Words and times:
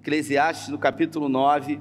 Eclesiastes, 0.00 0.68
no 0.68 0.78
capítulo 0.78 1.28
9. 1.28 1.80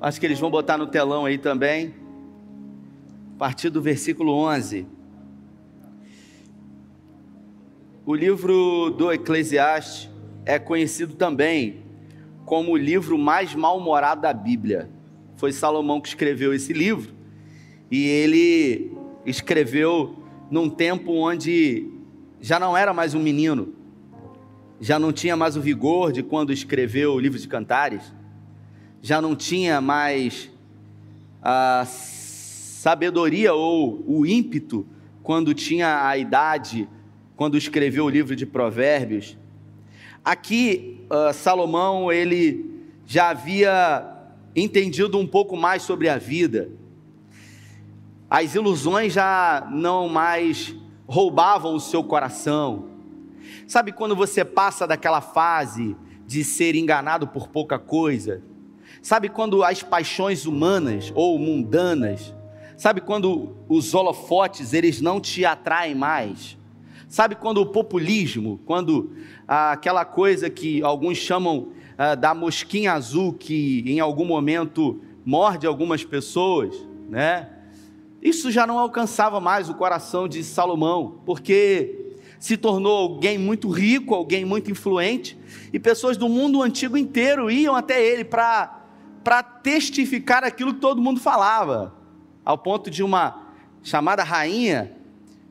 Acho 0.00 0.18
que 0.18 0.24
eles 0.24 0.40
vão 0.40 0.50
botar 0.50 0.78
no 0.78 0.86
telão 0.86 1.26
aí 1.26 1.36
também. 1.36 1.94
A 3.34 3.38
partir 3.38 3.68
do 3.68 3.82
versículo 3.82 4.32
11. 4.32 4.86
O 8.06 8.14
livro 8.14 8.90
do 8.90 9.12
Eclesiastes 9.12 10.10
é 10.44 10.58
conhecido 10.58 11.14
também 11.14 11.82
como 12.44 12.72
o 12.72 12.76
livro 12.76 13.16
mais 13.18 13.54
mal-humorado 13.54 14.22
da 14.22 14.32
Bíblia. 14.32 14.90
Foi 15.36 15.52
Salomão 15.52 16.00
que 16.00 16.08
escreveu 16.08 16.52
esse 16.52 16.72
livro. 16.72 17.14
E 17.90 18.06
ele 18.06 18.92
escreveu 19.24 20.16
num 20.50 20.68
tempo 20.68 21.12
onde 21.12 21.86
já 22.40 22.58
não 22.58 22.76
era 22.76 22.92
mais 22.92 23.14
um 23.14 23.20
menino, 23.20 23.74
já 24.80 24.98
não 24.98 25.12
tinha 25.12 25.36
mais 25.36 25.56
o 25.56 25.60
vigor 25.60 26.12
de 26.12 26.22
quando 26.22 26.52
escreveu 26.52 27.12
o 27.14 27.20
livro 27.20 27.38
de 27.38 27.46
Cantares 27.46 28.12
já 29.02 29.20
não 29.20 29.34
tinha 29.34 29.80
mais 29.80 30.50
a 31.42 31.84
sabedoria 31.86 33.54
ou 33.54 34.02
o 34.06 34.26
ímpeto 34.26 34.86
quando 35.22 35.54
tinha 35.54 36.06
a 36.06 36.18
idade, 36.18 36.88
quando 37.36 37.56
escreveu 37.56 38.04
o 38.04 38.10
livro 38.10 38.36
de 38.36 38.44
Provérbios. 38.44 39.38
Aqui, 40.24 41.06
uh, 41.10 41.32
Salomão, 41.32 42.12
ele 42.12 42.84
já 43.06 43.30
havia 43.30 44.06
entendido 44.54 45.18
um 45.18 45.26
pouco 45.26 45.56
mais 45.56 45.82
sobre 45.82 46.08
a 46.08 46.18
vida. 46.18 46.70
As 48.28 48.54
ilusões 48.54 49.14
já 49.14 49.66
não 49.72 50.08
mais 50.08 50.74
roubavam 51.06 51.74
o 51.74 51.80
seu 51.80 52.04
coração. 52.04 52.90
Sabe 53.66 53.92
quando 53.92 54.14
você 54.14 54.44
passa 54.44 54.86
daquela 54.86 55.20
fase 55.20 55.96
de 56.26 56.44
ser 56.44 56.76
enganado 56.76 57.26
por 57.26 57.48
pouca 57.48 57.78
coisa? 57.78 58.42
Sabe 59.02 59.30
quando 59.30 59.64
as 59.64 59.82
paixões 59.82 60.44
humanas 60.44 61.10
ou 61.14 61.38
mundanas, 61.38 62.34
sabe 62.76 63.00
quando 63.00 63.56
os 63.68 63.94
holofotes 63.94 64.74
eles 64.74 65.00
não 65.00 65.18
te 65.18 65.44
atraem 65.44 65.94
mais? 65.94 66.59
Sabe 67.10 67.34
quando 67.34 67.58
o 67.58 67.66
populismo, 67.66 68.60
quando 68.64 69.10
ah, 69.46 69.72
aquela 69.72 70.04
coisa 70.04 70.48
que 70.48 70.80
alguns 70.80 71.18
chamam 71.18 71.70
ah, 71.98 72.14
da 72.14 72.32
mosquinha 72.32 72.92
azul 72.92 73.32
que 73.32 73.82
em 73.84 73.98
algum 73.98 74.24
momento 74.24 75.00
morde 75.26 75.66
algumas 75.66 76.04
pessoas, 76.04 76.72
né? 77.08 77.48
Isso 78.22 78.48
já 78.48 78.64
não 78.64 78.78
alcançava 78.78 79.40
mais 79.40 79.68
o 79.68 79.74
coração 79.74 80.28
de 80.28 80.44
Salomão, 80.44 81.20
porque 81.26 82.14
se 82.38 82.56
tornou 82.56 82.96
alguém 82.96 83.36
muito 83.36 83.68
rico, 83.68 84.14
alguém 84.14 84.44
muito 84.44 84.70
influente, 84.70 85.36
e 85.72 85.80
pessoas 85.80 86.16
do 86.16 86.28
mundo 86.28 86.62
antigo 86.62 86.96
inteiro 86.96 87.50
iam 87.50 87.74
até 87.74 88.00
ele 88.00 88.24
para 88.24 89.42
testificar 89.64 90.44
aquilo 90.44 90.74
que 90.74 90.80
todo 90.80 91.02
mundo 91.02 91.18
falava, 91.18 91.92
ao 92.44 92.56
ponto 92.56 92.88
de 92.88 93.02
uma 93.02 93.48
chamada 93.82 94.22
rainha 94.22 94.99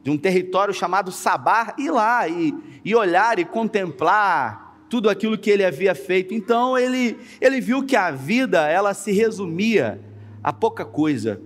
de 0.03 0.09
um 0.09 0.17
território 0.17 0.73
chamado 0.73 1.11
Sabá 1.11 1.73
ir 1.78 1.92
lá 1.92 2.28
e, 2.28 2.55
e 2.83 2.95
olhar 2.95 3.39
e 3.39 3.45
contemplar 3.45 4.78
tudo 4.89 5.09
aquilo 5.09 5.38
que 5.38 5.50
ele 5.50 5.64
havia 5.64 5.94
feito. 5.94 6.33
Então 6.33 6.78
ele, 6.78 7.17
ele 7.39 7.61
viu 7.61 7.86
que 7.86 7.95
a 7.95 8.11
vida 8.11 8.67
ela 8.67 8.94
se 8.94 9.11
resumia 9.11 10.02
a 10.44 10.52
pouca 10.52 10.86
coisa. 10.86 11.41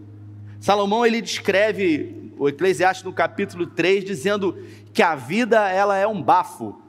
Salomão 0.60 1.06
ele 1.06 1.22
descreve 1.22 2.32
o 2.38 2.48
Eclesiastes 2.48 3.04
no 3.04 3.12
capítulo 3.12 3.68
3 3.68 4.06
dizendo 4.06 4.58
que 4.94 5.02
a 5.02 5.16
vida 5.16 5.70
ela 5.70 5.98
é 5.98 6.08
um 6.08 6.22
bafo. 6.22 6.82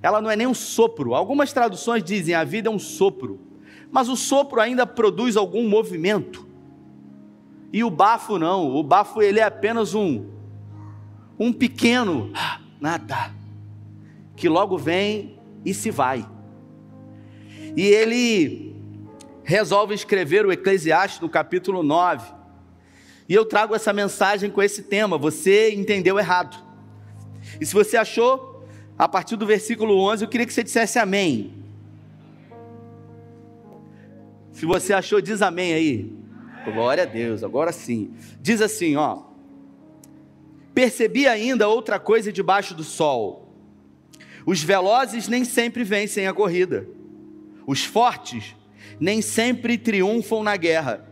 Ela 0.00 0.20
não 0.20 0.30
é 0.30 0.36
nem 0.36 0.46
um 0.46 0.54
sopro. 0.54 1.14
Algumas 1.14 1.52
traduções 1.52 2.04
dizem 2.04 2.34
a 2.34 2.44
vida 2.44 2.68
é 2.68 2.72
um 2.72 2.78
sopro 2.78 3.48
mas 3.90 4.08
o 4.08 4.16
sopro 4.16 4.60
ainda 4.60 4.86
produz 4.86 5.36
algum 5.36 5.68
movimento. 5.68 6.46
E 7.72 7.84
o 7.84 7.90
bafo 7.90 8.38
não, 8.38 8.74
o 8.74 8.82
bafo 8.82 9.22
ele 9.22 9.40
é 9.40 9.44
apenas 9.44 9.94
um 9.94 10.26
um 11.38 11.52
pequeno 11.52 12.32
nada 12.80 13.32
que 14.36 14.48
logo 14.48 14.76
vem 14.78 15.38
e 15.64 15.72
se 15.74 15.90
vai. 15.90 16.26
E 17.76 17.82
ele 17.82 18.74
resolve 19.44 19.94
escrever 19.94 20.44
o 20.44 20.52
Eclesiastes 20.52 21.20
no 21.20 21.28
capítulo 21.28 21.82
9. 21.82 22.32
E 23.28 23.34
eu 23.34 23.44
trago 23.44 23.74
essa 23.74 23.92
mensagem 23.92 24.50
com 24.50 24.62
esse 24.62 24.82
tema, 24.82 25.18
você 25.18 25.74
entendeu 25.74 26.18
errado. 26.18 26.56
E 27.60 27.66
se 27.66 27.74
você 27.74 27.96
achou, 27.96 28.64
a 28.98 29.08
partir 29.08 29.36
do 29.36 29.46
versículo 29.46 29.98
11, 30.00 30.24
eu 30.24 30.28
queria 30.28 30.46
que 30.46 30.52
você 30.52 30.62
dissesse 30.62 30.98
amém. 30.98 31.52
Se 34.52 34.66
você 34.66 34.92
achou, 34.92 35.20
diz 35.20 35.40
amém 35.40 35.72
aí. 35.72 36.12
Glória 36.64 37.04
a 37.04 37.06
Deus, 37.06 37.44
agora 37.44 37.70
sim. 37.70 38.12
Diz 38.40 38.60
assim, 38.60 38.96
ó. 38.96 39.27
Percebi 40.78 41.26
ainda 41.26 41.66
outra 41.66 41.98
coisa 41.98 42.32
debaixo 42.32 42.72
do 42.72 42.84
sol. 42.84 43.52
Os 44.46 44.62
velozes 44.62 45.26
nem 45.26 45.44
sempre 45.44 45.82
vencem 45.82 46.28
a 46.28 46.32
corrida. 46.32 46.88
Os 47.66 47.82
fortes 47.82 48.54
nem 49.00 49.20
sempre 49.20 49.76
triunfam 49.76 50.44
na 50.44 50.56
guerra. 50.56 51.04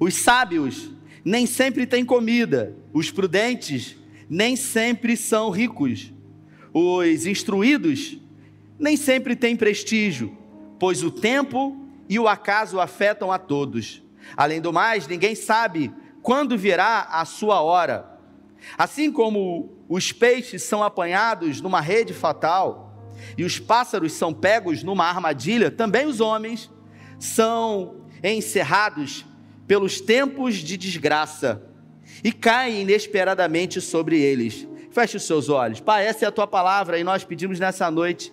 Os 0.00 0.14
sábios 0.16 0.90
nem 1.24 1.46
sempre 1.46 1.86
têm 1.86 2.04
comida. 2.04 2.74
Os 2.92 3.12
prudentes 3.12 3.94
nem 4.28 4.56
sempre 4.56 5.16
são 5.16 5.50
ricos. 5.50 6.12
Os 6.74 7.26
instruídos 7.26 8.18
nem 8.76 8.96
sempre 8.96 9.36
têm 9.36 9.54
prestígio, 9.54 10.36
pois 10.80 11.04
o 11.04 11.12
tempo 11.12 11.80
e 12.08 12.18
o 12.18 12.26
acaso 12.26 12.80
afetam 12.80 13.30
a 13.30 13.38
todos. 13.38 14.02
Além 14.36 14.60
do 14.60 14.72
mais, 14.72 15.06
ninguém 15.06 15.36
sabe 15.36 15.94
quando 16.22 16.58
virá 16.58 17.02
a 17.02 17.24
sua 17.24 17.60
hora. 17.60 18.15
Assim 18.76 19.10
como 19.12 19.84
os 19.88 20.12
peixes 20.12 20.62
são 20.62 20.82
apanhados 20.82 21.60
numa 21.60 21.80
rede 21.80 22.12
fatal 22.12 23.12
e 23.36 23.44
os 23.44 23.58
pássaros 23.58 24.12
são 24.12 24.32
pegos 24.32 24.82
numa 24.82 25.04
armadilha, 25.04 25.70
também 25.70 26.06
os 26.06 26.20
homens 26.20 26.70
são 27.18 28.02
encerrados 28.22 29.24
pelos 29.66 30.00
tempos 30.00 30.56
de 30.56 30.76
desgraça 30.76 31.62
e 32.22 32.32
caem 32.32 32.82
inesperadamente 32.82 33.80
sobre 33.80 34.20
eles. 34.20 34.66
Feche 34.90 35.16
os 35.16 35.24
seus 35.24 35.48
olhos. 35.48 35.80
Pai, 35.80 36.06
essa 36.06 36.24
é 36.24 36.28
a 36.28 36.32
tua 36.32 36.46
palavra 36.46 36.98
e 36.98 37.04
nós 37.04 37.24
pedimos 37.24 37.58
nessa 37.58 37.90
noite 37.90 38.32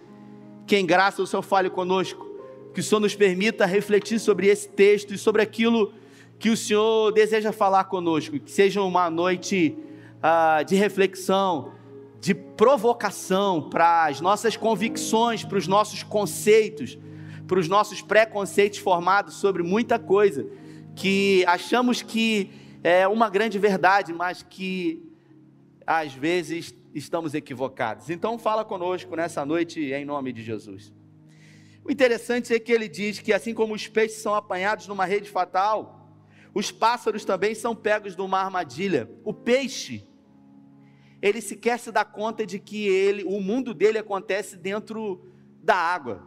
que 0.66 0.78
em 0.78 0.86
graça 0.86 1.22
o 1.22 1.28
Senhor 1.28 1.42
fale 1.42 1.70
conosco 1.70 2.34
que 2.74 2.80
o 2.80 2.84
Senhor 2.84 3.00
nos 3.00 3.16
permita 3.16 3.66
refletir 3.66 4.20
sobre 4.20 4.48
esse 4.48 4.68
texto 4.68 5.14
e 5.14 5.18
sobre 5.18 5.42
aquilo 5.42 5.94
que 6.40 6.50
o 6.50 6.58
Senhor 6.58 7.12
deseja 7.12 7.52
falar 7.52 7.86
conosco, 7.86 8.40
que 8.40 8.52
seja 8.52 8.82
uma 8.82 9.10
noite 9.10 9.78
ah, 10.24 10.64
de 10.64 10.76
reflexão, 10.76 11.74
de 12.20 12.34
provocação 12.34 13.70
para 13.70 14.06
as 14.06 14.22
nossas 14.22 14.56
convicções, 14.56 15.44
para 15.44 15.58
os 15.58 15.68
nossos 15.68 16.02
conceitos, 16.02 16.98
para 17.46 17.60
os 17.60 17.68
nossos 17.68 18.02
preconceitos 18.02 18.80
formados 18.80 19.36
sobre 19.36 19.62
muita 19.62 20.00
coisa 20.00 20.48
que 20.96 21.44
achamos 21.46 22.02
que 22.02 22.52
é 22.82 23.06
uma 23.08 23.30
grande 23.30 23.60
verdade, 23.60 24.14
mas 24.14 24.42
que 24.42 25.04
às 25.86 26.14
vezes 26.14 26.74
estamos 26.94 27.34
equivocados. 27.34 28.10
Então 28.10 28.40
fala 28.40 28.64
conosco 28.64 29.14
nessa 29.16 29.46
noite 29.46 29.92
em 29.92 30.06
nome 30.06 30.32
de 30.32 30.42
Jesus. 30.42 30.94
O 31.84 31.92
interessante 31.92 32.54
é 32.54 32.60
que 32.60 32.72
ele 32.72 32.88
diz 32.88 33.20
que 33.20 33.34
assim 33.34 33.54
como 33.54 33.74
os 33.74 33.88
peixes 33.88 34.22
são 34.22 34.34
apanhados 34.34 34.88
numa 34.88 35.04
rede 35.04 35.30
fatal, 35.30 36.00
os 36.54 36.72
pássaros 36.72 37.26
também 37.26 37.54
são 37.54 37.76
pegos 37.76 38.16
numa 38.16 38.40
armadilha. 38.40 39.10
O 39.26 39.34
peixe, 39.34 40.08
ele 41.24 41.40
sequer 41.40 41.80
se 41.80 41.90
dá 41.90 42.04
conta 42.04 42.46
de 42.46 42.60
que 42.60 42.86
ele, 42.86 43.24
o 43.24 43.40
mundo 43.40 43.74
dele 43.74 43.98
acontece 43.98 44.58
dentro 44.58 45.26
da 45.64 45.74
água. 45.74 46.22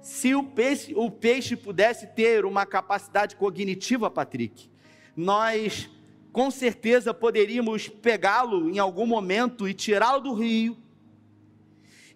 Se 0.00 0.34
o 0.34 0.42
peixe, 0.42 0.92
o 0.96 1.08
peixe 1.08 1.54
pudesse 1.54 2.04
ter 2.08 2.44
uma 2.44 2.66
capacidade 2.66 3.36
cognitiva, 3.36 4.10
Patrick, 4.10 4.68
nós 5.16 5.88
com 6.32 6.50
certeza 6.50 7.14
poderíamos 7.14 7.88
pegá-lo 7.88 8.68
em 8.68 8.80
algum 8.80 9.06
momento 9.06 9.68
e 9.68 9.72
tirá-lo 9.72 10.20
do 10.20 10.34
rio. 10.34 10.76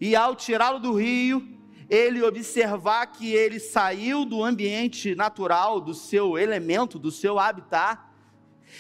E 0.01 0.17
ao 0.17 0.35
tirá-lo 0.35 0.81
do 0.81 0.95
rio, 0.95 1.47
ele 1.89 2.21
observar 2.25 3.07
que 3.07 3.33
ele 3.33 3.61
saiu 3.61 4.25
do 4.25 4.43
ambiente 4.43 5.15
natural, 5.15 5.81
do 5.81 5.95
seu 5.95 6.37
elemento, 6.37 6.99
do 6.99 7.13
seu 7.13 7.39
habitat, 7.39 8.03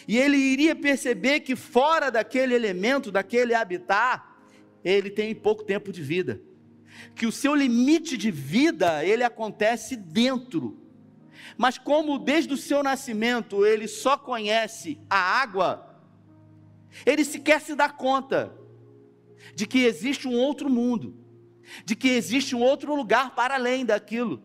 e 0.07 0.19
ele 0.19 0.37
iria 0.37 0.75
perceber 0.75 1.41
que 1.41 1.55
fora 1.55 2.11
daquele 2.11 2.55
elemento, 2.55 3.11
daquele 3.11 3.55
habitat, 3.55 4.23
ele 4.85 5.11
tem 5.11 5.35
pouco 5.35 5.65
tempo 5.65 5.93
de 5.93 6.03
vida. 6.03 6.41
que 7.15 7.27
o 7.27 7.33
seu 7.33 7.55
limite 7.55 8.17
de 8.17 8.31
vida, 8.31 9.05
ele 9.05 9.25
acontece 9.25 9.97
dentro. 9.97 10.79
Mas 11.57 11.79
como 11.79 12.19
desde 12.19 12.55
o 12.55 12.57
seu 12.57 12.83
nascimento 12.83 13.67
ele 13.67 13.89
só 13.89 14.17
conhece 14.17 15.01
a 15.11 15.17
água, 15.17 16.01
ele 17.05 17.25
sequer 17.25 17.61
se 17.61 17.75
dá 17.75 17.89
conta 17.89 18.53
de 19.55 19.67
que 19.67 19.85
existe 19.85 20.29
um 20.29 20.35
outro 20.35 20.71
mundo, 20.71 21.17
de 21.85 21.97
que 21.97 22.09
existe 22.09 22.55
um 22.55 22.63
outro 22.63 22.95
lugar 22.95 23.35
para 23.35 23.55
além 23.55 23.85
daquilo. 23.85 24.43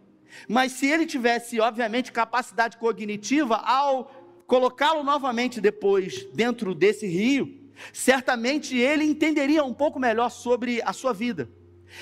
Mas 0.48 0.74
se 0.74 0.88
ele 0.88 1.06
tivesse, 1.06 1.60
obviamente, 1.60 2.12
capacidade 2.12 2.78
cognitiva, 2.78 3.56
ao 3.56 4.12
colocá-lo 4.48 5.04
novamente 5.04 5.60
depois 5.60 6.26
dentro 6.34 6.74
desse 6.74 7.06
rio, 7.06 7.70
certamente 7.92 8.76
ele 8.76 9.04
entenderia 9.04 9.64
um 9.64 9.74
pouco 9.74 10.00
melhor 10.00 10.30
sobre 10.30 10.82
a 10.82 10.94
sua 10.94 11.14
vida 11.14 11.50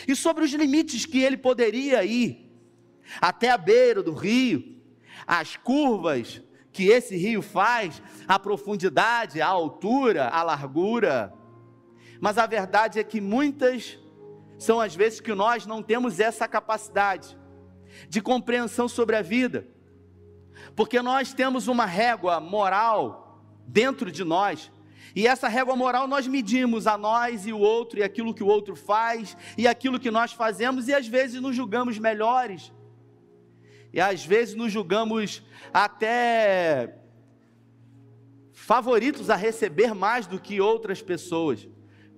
e 0.08 0.16
sobre 0.16 0.46
os 0.46 0.54
limites 0.54 1.06
que 1.06 1.20
ele 1.20 1.36
poderia 1.36 2.06
ir 2.06 2.46
até 3.20 3.50
a 3.50 3.58
beira 3.58 4.02
do 4.02 4.14
rio, 4.14 4.80
as 5.28 5.58
curvas 5.58 6.42
que 6.72 6.88
esse 6.88 7.16
rio 7.16 7.42
faz, 7.42 8.02
a 8.28 8.38
profundidade, 8.38 9.42
a 9.42 9.48
altura, 9.48 10.28
a 10.28 10.44
largura. 10.44 11.34
Mas 12.20 12.38
a 12.38 12.46
verdade 12.46 13.00
é 13.00 13.04
que 13.04 13.22
muitas 13.22 13.98
são 14.58 14.80
as 14.80 14.96
vezes 14.96 15.20
que 15.20 15.34
nós 15.34 15.66
não 15.66 15.82
temos 15.82 16.20
essa 16.20 16.48
capacidade 16.48 17.38
de 18.10 18.22
compreensão 18.22 18.88
sobre 18.88 19.16
a 19.16 19.22
vida, 19.22 19.68
porque 20.76 21.02
nós 21.02 21.34
temos 21.34 21.68
uma 21.68 21.86
régua 21.86 22.40
moral 22.40 23.42
dentro 23.68 24.12
de 24.12 24.24
nós, 24.24 24.72
e 25.16 25.26
essa 25.26 25.48
régua 25.48 25.76
moral 25.76 26.08
nós 26.08 26.28
medimos 26.28 26.86
a 26.88 26.98
nós 26.98 27.46
e 27.46 27.54
o 27.54 27.60
outro, 27.60 28.00
e 28.00 28.04
aquilo 28.04 28.34
que 28.34 28.44
o 28.44 28.48
outro 28.48 28.76
faz, 28.76 29.38
e 29.58 29.68
aquilo 29.68 30.00
que 30.00 30.12
nós 30.12 30.34
fazemos, 30.34 30.88
e 30.88 30.94
às 30.94 31.08
vezes 31.08 31.42
nos 31.42 31.56
julgamos 31.56 31.98
melhores, 31.98 32.74
e 33.94 34.02
às 34.02 34.26
vezes 34.26 34.56
nos 34.56 34.72
julgamos 34.72 35.42
até 35.74 36.98
favoritos 38.52 39.30
a 39.30 39.36
receber 39.36 39.94
mais 39.94 40.28
do 40.28 40.40
que 40.40 40.60
outras 40.60 41.02
pessoas, 41.02 41.68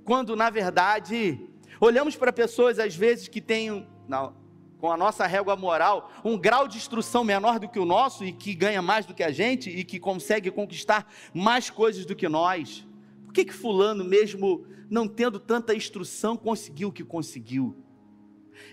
quando 0.03 0.35
na 0.35 0.49
verdade 0.49 1.47
olhamos 1.79 2.15
para 2.15 2.33
pessoas 2.33 2.79
às 2.79 2.95
vezes 2.95 3.27
que 3.27 3.39
têm, 3.39 3.87
não, 4.07 4.33
com 4.79 4.91
a 4.91 4.97
nossa 4.97 5.25
régua 5.25 5.55
moral, 5.55 6.11
um 6.23 6.37
grau 6.37 6.67
de 6.67 6.77
instrução 6.77 7.23
menor 7.23 7.59
do 7.59 7.67
que 7.67 7.79
o 7.79 7.85
nosso 7.85 8.23
e 8.23 8.31
que 8.31 8.53
ganha 8.53 8.81
mais 8.81 9.05
do 9.05 9.13
que 9.13 9.23
a 9.23 9.31
gente 9.31 9.69
e 9.69 9.83
que 9.83 9.99
consegue 9.99 10.51
conquistar 10.51 11.11
mais 11.33 11.69
coisas 11.69 12.05
do 12.05 12.15
que 12.15 12.29
nós. 12.29 12.87
Por 13.25 13.33
que 13.33 13.45
que 13.45 13.53
fulano 13.53 14.03
mesmo 14.03 14.65
não 14.89 15.07
tendo 15.07 15.39
tanta 15.39 15.73
instrução 15.75 16.37
conseguiu 16.37 16.89
o 16.89 16.91
que 16.91 17.03
conseguiu? 17.03 17.75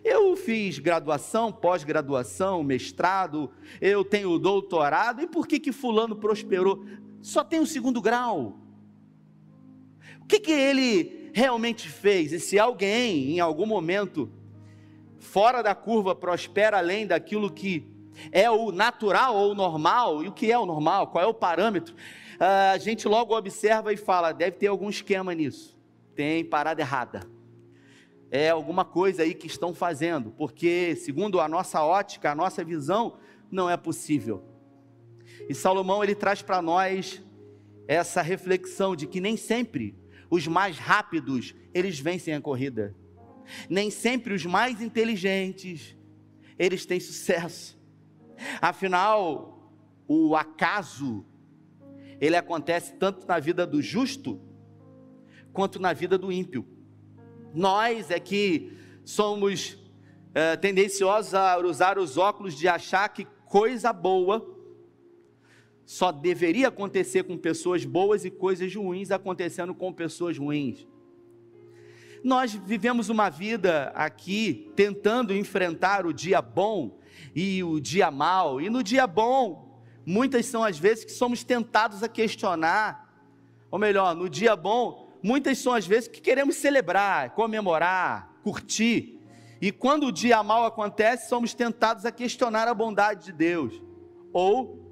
Eu 0.03 0.37
fiz 0.37 0.79
graduação, 0.79 1.53
pós-graduação, 1.53 2.62
mestrado, 2.62 3.51
eu 3.81 4.05
tenho 4.05 4.39
doutorado, 4.39 5.21
e 5.23 5.27
por 5.27 5.47
que 5.47 5.59
que 5.59 5.73
fulano 5.73 6.17
prosperou? 6.17 6.85
Só 7.21 7.43
tem 7.43 7.61
o 7.61 7.67
segundo 7.67 8.01
grau. 8.01 8.59
O 10.21 10.27
que 10.27 10.41
que 10.41 10.53
ele 10.53 11.31
realmente 11.35 11.89
fez? 11.89 12.33
E 12.33 12.41
se 12.41 12.59
alguém, 12.59 13.33
em 13.33 13.41
algum 13.41 13.67
momento, 13.67 14.31
fora 15.25 15.62
da 15.62 15.75
curva 15.75 16.15
prospera 16.15 16.79
além 16.79 17.06
daquilo 17.06 17.50
que 17.50 17.91
é 18.31 18.49
o 18.49 18.71
natural 18.71 19.35
ou 19.35 19.53
o 19.53 19.55
normal, 19.55 20.23
e 20.23 20.29
o 20.29 20.32
que 20.32 20.53
é 20.53 20.59
o 20.59 20.67
normal, 20.67 21.09
qual 21.09 21.25
é 21.25 21.26
o 21.26 21.35
parâmetro, 21.35 21.94
ah, 22.38 22.73
a 22.73 22.79
gente 22.79 23.09
logo 23.09 23.37
observa 23.37 23.93
e 23.93 23.97
fala: 23.97 24.31
deve 24.31 24.59
ter 24.59 24.69
algum 24.69 24.88
esquema 24.88 25.35
nisso, 25.35 25.76
tem 26.15 26.44
parada 26.44 26.81
errada, 26.81 27.23
é 28.31 28.50
alguma 28.50 28.85
coisa 28.85 29.23
aí 29.23 29.35
que 29.35 29.47
estão 29.47 29.75
fazendo, 29.75 30.31
porque, 30.31 30.94
segundo 30.97 31.41
a 31.41 31.49
nossa 31.49 31.82
ótica, 31.82 32.31
a 32.31 32.35
nossa 32.35 32.62
visão, 32.62 33.17
não 33.50 33.69
é 33.69 33.77
possível. 33.77 34.44
E 35.49 35.55
Salomão 35.55 36.03
ele 36.03 36.15
traz 36.15 36.43
para 36.43 36.62
nós 36.62 37.23
essa 37.88 38.23
reflexão 38.23 38.94
de 38.94 39.06
que 39.06 39.20
nem 39.20 39.37
sempre 39.37 39.97
os 40.31 40.47
mais 40.47 40.79
rápidos 40.79 41.55
eles 41.73 41.99
vencem 41.99 42.35
a 42.35 42.41
corrida. 42.41 42.94
Nem 43.69 43.91
sempre 43.91 44.35
os 44.35 44.44
mais 44.44 44.81
inteligentes 44.81 45.96
eles 46.58 46.87
têm 46.87 47.00
sucesso. 47.00 47.79
Afinal, 48.61 49.73
o 50.06 50.37
acaso 50.37 51.25
ele 52.20 52.37
acontece 52.37 52.94
tanto 52.94 53.26
na 53.26 53.38
vida 53.38 53.67
do 53.67 53.82
justo 53.82 54.41
quanto 55.52 55.79
na 55.79 55.93
vida 55.93 56.17
do 56.17 56.32
ímpio. 56.32 56.67
Nós 57.52 58.11
é 58.11 58.19
que 58.19 58.73
somos 59.05 59.79
é, 60.35 60.56
tendenciosos 60.56 61.35
a 61.35 61.58
usar 61.58 61.99
os 61.99 62.17
óculos 62.17 62.56
de 62.56 62.67
achar 62.67 63.08
que 63.08 63.26
coisa 63.46 63.93
boa 63.93 64.52
só 65.85 66.11
deveria 66.11 66.69
acontecer 66.69 67.25
com 67.25 67.37
pessoas 67.37 67.85
boas 67.85 68.25
e 68.25 68.31
coisas 68.31 68.75
ruins 68.75 69.11
acontecendo 69.11 69.75
com 69.75 69.93
pessoas 69.93 70.38
ruins. 70.38 70.87
Nós 72.25 72.55
vivemos 72.55 73.11
uma 73.11 73.29
vida 73.29 73.93
aqui 73.94 74.73
tentando 74.75 75.37
enfrentar 75.37 76.06
o 76.06 76.12
dia 76.12 76.41
bom 76.41 76.99
e 77.35 77.62
o 77.62 77.79
dia 77.79 78.11
mal, 78.11 78.62
e 78.62 78.71
no 78.71 78.82
dia 78.82 79.06
bom, 79.06 79.79
muitas 80.06 80.47
são 80.47 80.65
as 80.65 80.79
vezes 80.79 81.05
que 81.05 81.12
somos 81.12 81.44
tentados 81.44 82.03
a 82.03 82.09
questionar, 82.09 83.12
ou 83.71 83.79
melhor, 83.79 84.17
no 84.17 84.26
dia 84.26 84.56
bom, 84.56 85.12
muitas 85.23 85.59
são 85.59 85.75
as 85.75 85.87
vezes 85.87 86.09
que 86.09 86.19
queremos 86.19 86.56
celebrar, 86.56 87.35
comemorar, 87.35 88.32
curtir, 88.43 89.20
e 89.61 89.70
quando 89.70 90.06
o 90.06 90.12
dia 90.12 90.43
mal 90.43 90.65
acontece, 90.65 91.29
somos 91.29 91.53
tentados 91.53 92.06
a 92.06 92.11
questionar 92.11 92.67
a 92.67 92.73
bondade 92.73 93.27
de 93.27 93.32
Deus, 93.32 93.82
ou, 94.32 94.82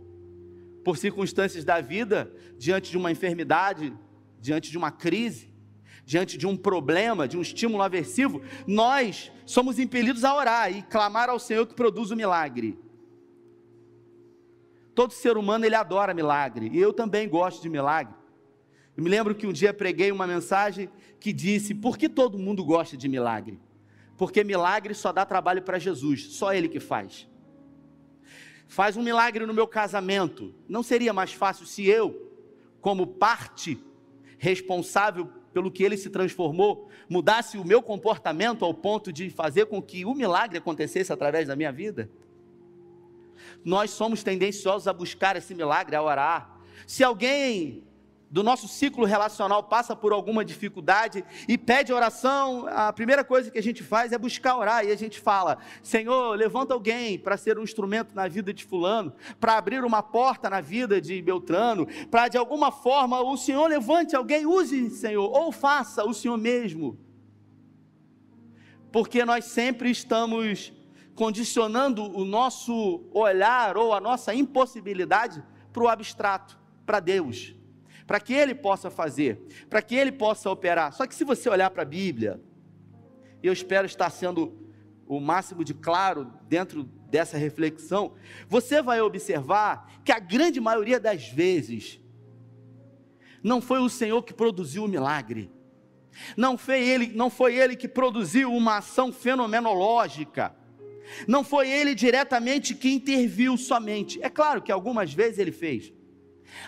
por 0.84 0.98
circunstâncias 0.98 1.64
da 1.64 1.80
vida, 1.80 2.30
diante 2.58 2.90
de 2.90 2.98
uma 2.98 3.10
enfermidade, 3.10 3.90
diante 4.38 4.70
de 4.70 4.76
uma 4.76 4.90
crise, 4.90 5.51
diante 6.04 6.36
de 6.36 6.46
um 6.46 6.56
problema, 6.56 7.28
de 7.28 7.36
um 7.36 7.42
estímulo 7.42 7.82
aversivo, 7.82 8.42
nós 8.66 9.30
somos 9.46 9.78
impelidos 9.78 10.24
a 10.24 10.34
orar 10.34 10.76
e 10.76 10.82
clamar 10.82 11.28
ao 11.28 11.38
Senhor 11.38 11.66
que 11.66 11.74
produz 11.74 12.10
o 12.10 12.16
milagre. 12.16 12.78
Todo 14.94 15.12
ser 15.12 15.36
humano 15.36 15.64
ele 15.64 15.74
adora 15.74 16.12
milagre, 16.12 16.70
e 16.72 16.78
eu 16.78 16.92
também 16.92 17.28
gosto 17.28 17.62
de 17.62 17.68
milagre. 17.68 18.14
Eu 18.96 19.02
me 19.02 19.08
lembro 19.08 19.34
que 19.34 19.46
um 19.46 19.52
dia 19.52 19.72
preguei 19.72 20.12
uma 20.12 20.26
mensagem 20.26 20.90
que 21.18 21.32
disse: 21.32 21.74
"Por 21.74 21.96
que 21.96 22.08
todo 22.08 22.38
mundo 22.38 22.64
gosta 22.64 22.96
de 22.96 23.08
milagre?" 23.08 23.58
Porque 24.18 24.44
milagre 24.44 24.94
só 24.94 25.12
dá 25.12 25.24
trabalho 25.24 25.62
para 25.62 25.78
Jesus, 25.78 26.34
só 26.34 26.52
ele 26.52 26.68
que 26.68 26.78
faz. 26.78 27.26
Faz 28.68 28.96
um 28.96 29.02
milagre 29.02 29.46
no 29.46 29.54
meu 29.54 29.66
casamento. 29.66 30.54
Não 30.68 30.82
seria 30.82 31.12
mais 31.12 31.32
fácil 31.32 31.66
se 31.66 31.86
eu, 31.86 32.30
como 32.80 33.06
parte 33.06 33.82
responsável 34.38 35.30
pelo 35.52 35.70
que 35.70 35.82
ele 35.82 35.96
se 35.96 36.10
transformou, 36.10 36.88
mudasse 37.08 37.58
o 37.58 37.64
meu 37.64 37.82
comportamento 37.82 38.64
ao 38.64 38.72
ponto 38.72 39.12
de 39.12 39.30
fazer 39.30 39.66
com 39.66 39.82
que 39.82 40.04
o 40.04 40.14
milagre 40.14 40.58
acontecesse 40.58 41.12
através 41.12 41.48
da 41.48 41.56
minha 41.56 41.72
vida? 41.72 42.10
Nós 43.64 43.90
somos 43.90 44.22
tendenciosos 44.22 44.88
a 44.88 44.92
buscar 44.92 45.36
esse 45.36 45.54
milagre, 45.54 45.94
a 45.94 46.02
orar. 46.02 46.58
Se 46.86 47.04
alguém 47.04 47.84
do 48.32 48.42
nosso 48.42 48.66
ciclo 48.66 49.04
relacional 49.04 49.62
passa 49.62 49.94
por 49.94 50.10
alguma 50.10 50.42
dificuldade 50.42 51.22
e 51.46 51.58
pede 51.58 51.92
oração, 51.92 52.66
a 52.66 52.90
primeira 52.90 53.22
coisa 53.22 53.50
que 53.50 53.58
a 53.58 53.62
gente 53.62 53.82
faz 53.82 54.10
é 54.10 54.16
buscar 54.16 54.56
orar 54.56 54.86
e 54.86 54.90
a 54.90 54.96
gente 54.96 55.20
fala: 55.20 55.58
Senhor, 55.82 56.34
levanta 56.34 56.72
alguém 56.72 57.18
para 57.18 57.36
ser 57.36 57.58
um 57.58 57.62
instrumento 57.62 58.14
na 58.14 58.26
vida 58.26 58.50
de 58.54 58.64
Fulano, 58.64 59.12
para 59.38 59.58
abrir 59.58 59.84
uma 59.84 60.02
porta 60.02 60.48
na 60.48 60.62
vida 60.62 60.98
de 60.98 61.20
Beltrano, 61.20 61.86
para 62.10 62.28
de 62.28 62.38
alguma 62.38 62.72
forma 62.72 63.20
o 63.20 63.36
Senhor 63.36 63.68
levante 63.68 64.16
alguém, 64.16 64.46
use, 64.46 64.88
Senhor, 64.88 65.30
ou 65.30 65.52
faça 65.52 66.02
o 66.02 66.14
Senhor 66.14 66.38
mesmo. 66.38 66.98
Porque 68.90 69.26
nós 69.26 69.44
sempre 69.44 69.90
estamos 69.90 70.72
condicionando 71.14 72.02
o 72.02 72.24
nosso 72.24 73.04
olhar 73.12 73.76
ou 73.76 73.92
a 73.92 74.00
nossa 74.00 74.34
impossibilidade 74.34 75.44
para 75.70 75.82
o 75.82 75.88
abstrato, 75.88 76.58
para 76.86 76.98
Deus 76.98 77.54
para 78.12 78.20
que 78.20 78.34
ele 78.34 78.54
possa 78.54 78.90
fazer, 78.90 79.40
para 79.70 79.80
que 79.80 79.94
ele 79.94 80.12
possa 80.12 80.50
operar. 80.50 80.92
Só 80.92 81.06
que 81.06 81.14
se 81.14 81.24
você 81.24 81.48
olhar 81.48 81.70
para 81.70 81.80
a 81.80 81.86
Bíblia, 81.86 82.38
e 83.42 83.46
eu 83.46 83.54
espero 83.54 83.86
estar 83.86 84.10
sendo 84.10 84.52
o 85.06 85.18
máximo 85.18 85.64
de 85.64 85.72
claro 85.72 86.30
dentro 86.46 86.84
dessa 86.84 87.38
reflexão, 87.38 88.12
você 88.46 88.82
vai 88.82 89.00
observar 89.00 89.90
que 90.04 90.12
a 90.12 90.18
grande 90.18 90.60
maioria 90.60 91.00
das 91.00 91.26
vezes 91.26 92.02
não 93.42 93.62
foi 93.62 93.78
o 93.78 93.88
Senhor 93.88 94.22
que 94.22 94.34
produziu 94.34 94.84
o 94.84 94.88
milagre. 94.88 95.50
Não 96.36 96.58
foi 96.58 96.86
ele, 96.86 97.12
não 97.14 97.30
foi 97.30 97.56
ele 97.56 97.74
que 97.74 97.88
produziu 97.88 98.52
uma 98.52 98.76
ação 98.76 99.10
fenomenológica. 99.10 100.54
Não 101.26 101.42
foi 101.42 101.70
ele 101.70 101.94
diretamente 101.94 102.74
que 102.74 102.92
interviu 102.92 103.56
somente. 103.56 104.22
É 104.22 104.28
claro 104.28 104.60
que 104.60 104.70
algumas 104.70 105.14
vezes 105.14 105.38
ele 105.38 105.50
fez. 105.50 105.94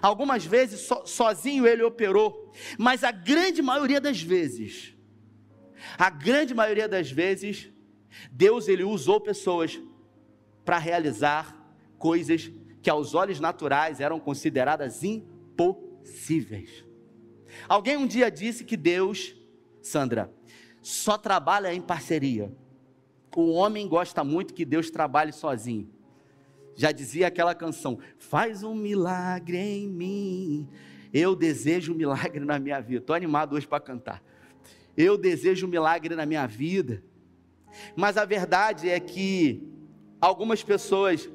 Algumas 0.00 0.44
vezes 0.44 0.80
so, 0.80 1.06
sozinho 1.06 1.66
ele 1.66 1.82
operou, 1.82 2.52
mas 2.78 3.04
a 3.04 3.10
grande 3.10 3.62
maioria 3.62 4.00
das 4.00 4.20
vezes, 4.20 4.94
a 5.98 6.10
grande 6.10 6.54
maioria 6.54 6.88
das 6.88 7.10
vezes, 7.10 7.70
Deus 8.30 8.68
ele 8.68 8.84
usou 8.84 9.20
pessoas 9.20 9.80
para 10.64 10.78
realizar 10.78 11.54
coisas 11.98 12.50
que 12.82 12.90
aos 12.90 13.14
olhos 13.14 13.40
naturais 13.40 14.00
eram 14.00 14.18
consideradas 14.18 15.02
impossíveis. 15.02 16.84
Alguém 17.68 17.96
um 17.96 18.06
dia 18.06 18.30
disse 18.30 18.64
que 18.64 18.76
Deus, 18.76 19.34
Sandra, 19.80 20.32
só 20.82 21.16
trabalha 21.16 21.72
em 21.72 21.80
parceria. 21.80 22.54
O 23.34 23.52
homem 23.52 23.88
gosta 23.88 24.22
muito 24.22 24.54
que 24.54 24.64
Deus 24.64 24.90
trabalhe 24.90 25.32
sozinho. 25.32 25.93
Já 26.76 26.92
dizia 26.92 27.26
aquela 27.26 27.54
canção: 27.54 27.98
Faz 28.18 28.62
um 28.62 28.74
milagre 28.74 29.56
em 29.56 29.88
mim. 29.88 30.68
Eu 31.12 31.36
desejo 31.36 31.92
um 31.92 31.96
milagre 31.96 32.40
na 32.40 32.58
minha 32.58 32.80
vida. 32.80 33.00
Estou 33.00 33.14
animado 33.14 33.54
hoje 33.54 33.66
para 33.66 33.80
cantar. 33.80 34.22
Eu 34.96 35.16
desejo 35.16 35.66
um 35.66 35.70
milagre 35.70 36.14
na 36.14 36.26
minha 36.26 36.46
vida. 36.46 37.02
Mas 37.96 38.16
a 38.16 38.24
verdade 38.24 38.88
é 38.88 38.98
que 38.98 39.68
algumas 40.20 40.62
pessoas, 40.62 41.28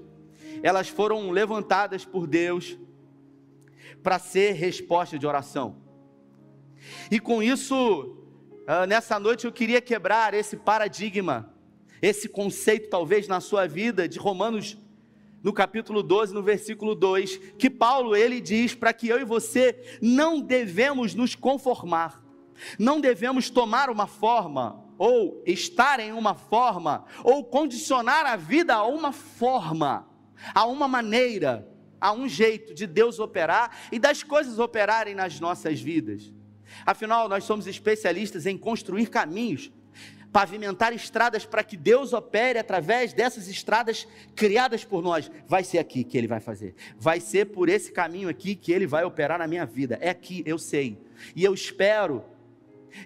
elas 0.63 0.89
foram 0.89 1.31
levantadas 1.31 2.05
por 2.05 2.25
Deus 2.27 2.77
para 4.01 4.19
ser 4.19 4.53
resposta 4.53 5.17
de 5.19 5.27
oração. 5.27 5.77
E 7.11 7.19
com 7.19 7.43
isso, 7.43 8.17
ah, 8.65 8.87
nessa 8.87 9.19
noite 9.19 9.45
eu 9.45 9.51
queria 9.51 9.81
quebrar 9.81 10.33
esse 10.33 10.55
paradigma, 10.55 11.53
esse 12.01 12.29
conceito 12.29 12.89
talvez 12.89 13.27
na 13.27 13.41
sua 13.41 13.67
vida 13.67 14.07
de 14.07 14.17
Romanos 14.17 14.77
no 15.43 15.53
capítulo 15.53 16.03
12, 16.03 16.33
no 16.33 16.43
versículo 16.43 16.95
2, 16.95 17.37
que 17.57 17.69
Paulo 17.69 18.15
ele 18.15 18.41
diz 18.41 18.75
para 18.75 18.93
que 18.93 19.07
eu 19.07 19.19
e 19.19 19.25
você 19.25 19.99
não 20.01 20.41
devemos 20.41 21.15
nos 21.15 21.35
conformar, 21.35 22.23
não 22.77 22.99
devemos 22.99 23.49
tomar 23.49 23.89
uma 23.89 24.07
forma 24.07 24.85
ou 24.99 25.41
estar 25.47 26.01
em 26.01 26.11
uma 26.11 26.35
forma, 26.35 27.05
ou 27.23 27.41
condicionar 27.45 28.25
a 28.25 28.35
vida 28.35 28.75
a 28.75 28.85
uma 28.85 29.13
forma, 29.13 30.05
a 30.53 30.65
uma 30.65 30.89
maneira, 30.89 31.65
a 32.01 32.11
um 32.11 32.27
jeito 32.27 32.73
de 32.73 32.85
Deus 32.85 33.17
operar 33.17 33.77
e 33.93 33.97
das 33.97 34.23
coisas 34.23 34.59
operarem 34.59 35.15
nas 35.15 35.39
nossas 35.39 35.79
vidas. 35.79 36.33
Afinal, 36.85 37.29
nós 37.29 37.45
somos 37.45 37.65
especialistas 37.65 38.45
em 38.45 38.57
construir 38.57 39.07
caminhos, 39.07 39.71
pavimentar 40.31 40.93
estradas 40.93 41.45
para 41.45 41.63
que 41.63 41.75
Deus 41.75 42.13
opere 42.13 42.59
através 42.59 43.13
dessas 43.13 43.47
estradas 43.47 44.07
criadas 44.35 44.83
por 44.85 45.01
nós. 45.01 45.31
Vai 45.47 45.63
ser 45.63 45.79
aqui 45.79 46.03
que 46.03 46.17
Ele 46.17 46.27
vai 46.27 46.39
fazer, 46.39 46.75
vai 46.97 47.19
ser 47.19 47.45
por 47.45 47.69
esse 47.69 47.91
caminho 47.91 48.29
aqui 48.29 48.55
que 48.55 48.71
Ele 48.71 48.85
vai 48.85 49.03
operar 49.03 49.39
na 49.39 49.47
minha 49.47 49.65
vida. 49.65 49.97
É 50.01 50.09
aqui, 50.09 50.43
eu 50.45 50.57
sei, 50.57 50.97
e 51.35 51.43
eu 51.43 51.53
espero 51.53 52.23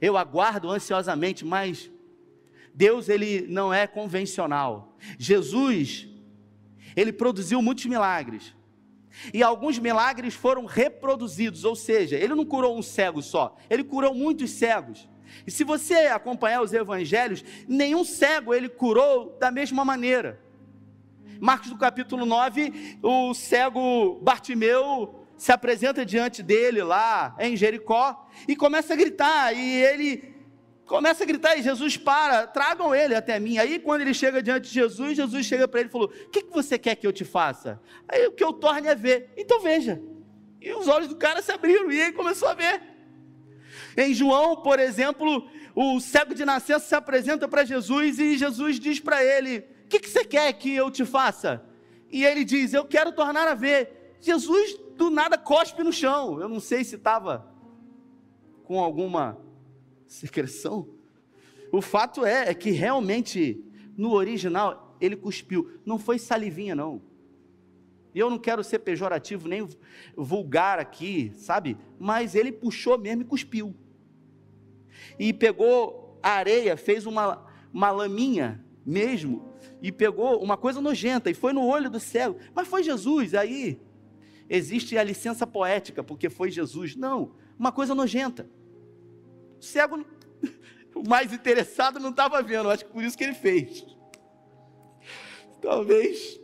eu 0.01 0.17
aguardo 0.17 0.69
ansiosamente, 0.69 1.45
mas 1.45 1.91
Deus 2.73 3.09
ele 3.09 3.45
não 3.47 3.73
é 3.73 3.85
convencional. 3.85 4.97
Jesus, 5.17 6.07
ele 6.95 7.13
produziu 7.13 7.61
muitos 7.61 7.85
milagres. 7.85 8.55
E 9.33 9.43
alguns 9.43 9.77
milagres 9.77 10.33
foram 10.33 10.65
reproduzidos, 10.65 11.63
ou 11.65 11.75
seja, 11.75 12.15
ele 12.15 12.33
não 12.33 12.45
curou 12.45 12.77
um 12.77 12.81
cego 12.81 13.21
só, 13.21 13.55
ele 13.69 13.83
curou 13.83 14.13
muitos 14.13 14.49
cegos. 14.51 15.07
E 15.45 15.51
se 15.51 15.63
você 15.63 16.07
acompanhar 16.07 16.61
os 16.61 16.73
evangelhos, 16.73 17.43
nenhum 17.67 18.03
cego 18.03 18.53
ele 18.53 18.69
curou 18.69 19.37
da 19.39 19.51
mesma 19.51 19.83
maneira. 19.83 20.39
Marcos 21.39 21.69
do 21.69 21.77
capítulo 21.77 22.25
9, 22.25 22.99
o 23.01 23.33
cego 23.33 24.19
Bartimeu 24.21 25.27
se 25.37 25.51
apresenta 25.51 26.05
diante 26.05 26.41
dele 26.41 26.81
lá 26.81 27.35
em 27.39 27.57
Jericó 27.57 28.29
e 28.47 28.55
começa 28.55 28.93
a 28.93 28.95
gritar, 28.95 29.53
e 29.53 29.81
ele 29.83 30.33
começa 30.85 31.23
a 31.23 31.27
gritar, 31.27 31.57
e 31.57 31.61
Jesus 31.61 31.97
para, 31.97 32.47
tragam 32.47 32.95
ele 32.95 33.15
até 33.15 33.39
mim. 33.39 33.57
Aí, 33.57 33.79
quando 33.79 34.01
ele 34.01 34.13
chega 34.13 34.41
diante 34.41 34.69
de 34.69 34.73
Jesus, 34.73 35.17
Jesus 35.17 35.45
chega 35.45 35.67
para 35.67 35.81
ele 35.81 35.89
e 35.89 35.91
falou: 35.91 36.07
O 36.07 36.29
que, 36.29 36.43
que 36.43 36.53
você 36.53 36.77
quer 36.77 36.95
que 36.95 37.05
eu 37.05 37.11
te 37.11 37.25
faça? 37.25 37.81
Aí 38.07 38.25
o 38.27 38.31
que 38.31 38.43
eu 38.43 38.53
torne 38.53 38.87
a 38.87 38.95
ver. 38.95 39.33
Então 39.35 39.59
veja. 39.59 40.01
E 40.61 40.71
os 40.73 40.87
olhos 40.87 41.09
do 41.09 41.17
cara 41.17 41.41
se 41.41 41.51
abriram 41.51 41.91
e 41.91 41.99
ele 41.99 42.13
começou 42.13 42.47
a 42.47 42.53
ver. 42.53 42.81
Em 43.95 44.13
João, 44.13 44.55
por 44.55 44.79
exemplo, 44.79 45.47
o 45.75 45.99
cego 45.99 46.33
de 46.33 46.45
nascença 46.45 46.85
se 46.85 46.95
apresenta 46.95 47.47
para 47.47 47.65
Jesus 47.65 48.19
e 48.19 48.37
Jesus 48.37 48.79
diz 48.79 48.99
para 48.99 49.23
ele: 49.23 49.59
O 49.59 49.87
que, 49.89 49.99
que 49.99 50.09
você 50.09 50.25
quer 50.25 50.51
que 50.53 50.73
eu 50.73 50.89
te 50.89 51.05
faça? 51.05 51.63
E 52.11 52.23
ele 52.23 52.43
diz: 52.43 52.73
Eu 52.73 52.85
quero 52.85 53.11
tornar 53.11 53.47
a 53.47 53.55
ver. 53.55 54.17
Jesus 54.19 54.79
do 54.95 55.09
nada 55.09 55.37
cospe 55.37 55.83
no 55.83 55.91
chão. 55.91 56.39
Eu 56.39 56.47
não 56.47 56.59
sei 56.59 56.83
se 56.83 56.95
estava 56.95 57.51
com 58.63 58.79
alguma 58.79 59.37
secreção. 60.07 60.87
O 61.71 61.81
fato 61.81 62.25
é, 62.25 62.49
é 62.49 62.53
que 62.53 62.71
realmente 62.71 63.63
no 63.97 64.11
original 64.11 64.95
ele 65.01 65.15
cuspiu. 65.15 65.79
Não 65.85 65.97
foi 65.97 66.17
salivinha, 66.17 66.75
não. 66.75 67.01
E 68.13 68.19
eu 68.19 68.29
não 68.29 68.37
quero 68.37 68.63
ser 68.63 68.79
pejorativo 68.79 69.47
nem 69.47 69.67
vulgar 70.15 70.77
aqui, 70.79 71.33
sabe? 71.35 71.77
Mas 71.99 72.35
ele 72.35 72.51
puxou 72.51 72.97
mesmo 72.97 73.23
e 73.23 73.25
cuspiu. 73.25 73.75
E 75.19 75.33
pegou 75.33 76.19
a 76.21 76.31
areia, 76.31 76.77
fez 76.77 77.05
uma, 77.05 77.45
uma 77.73 77.91
laminha 77.91 78.63
mesmo, 78.85 79.53
e 79.81 79.91
pegou 79.91 80.41
uma 80.41 80.57
coisa 80.57 80.79
nojenta, 80.79 81.29
e 81.29 81.33
foi 81.33 81.53
no 81.53 81.65
olho 81.65 81.89
do 81.89 81.99
cego. 81.99 82.37
Mas 82.53 82.67
foi 82.67 82.83
Jesus, 82.83 83.33
aí 83.33 83.79
existe 84.49 84.97
a 84.97 85.03
licença 85.03 85.45
poética, 85.45 86.03
porque 86.03 86.29
foi 86.29 86.49
Jesus. 86.49 86.95
Não, 86.95 87.35
uma 87.57 87.71
coisa 87.71 87.93
nojenta. 87.93 88.49
O 89.59 89.63
cego, 89.63 90.05
o 90.95 91.07
mais 91.07 91.33
interessado, 91.33 91.99
não 91.99 92.09
estava 92.11 92.41
vendo, 92.41 92.69
acho 92.69 92.85
que 92.85 92.91
por 92.91 93.03
isso 93.03 93.17
que 93.17 93.23
ele 93.23 93.33
fez. 93.33 93.85
Talvez, 95.61 96.39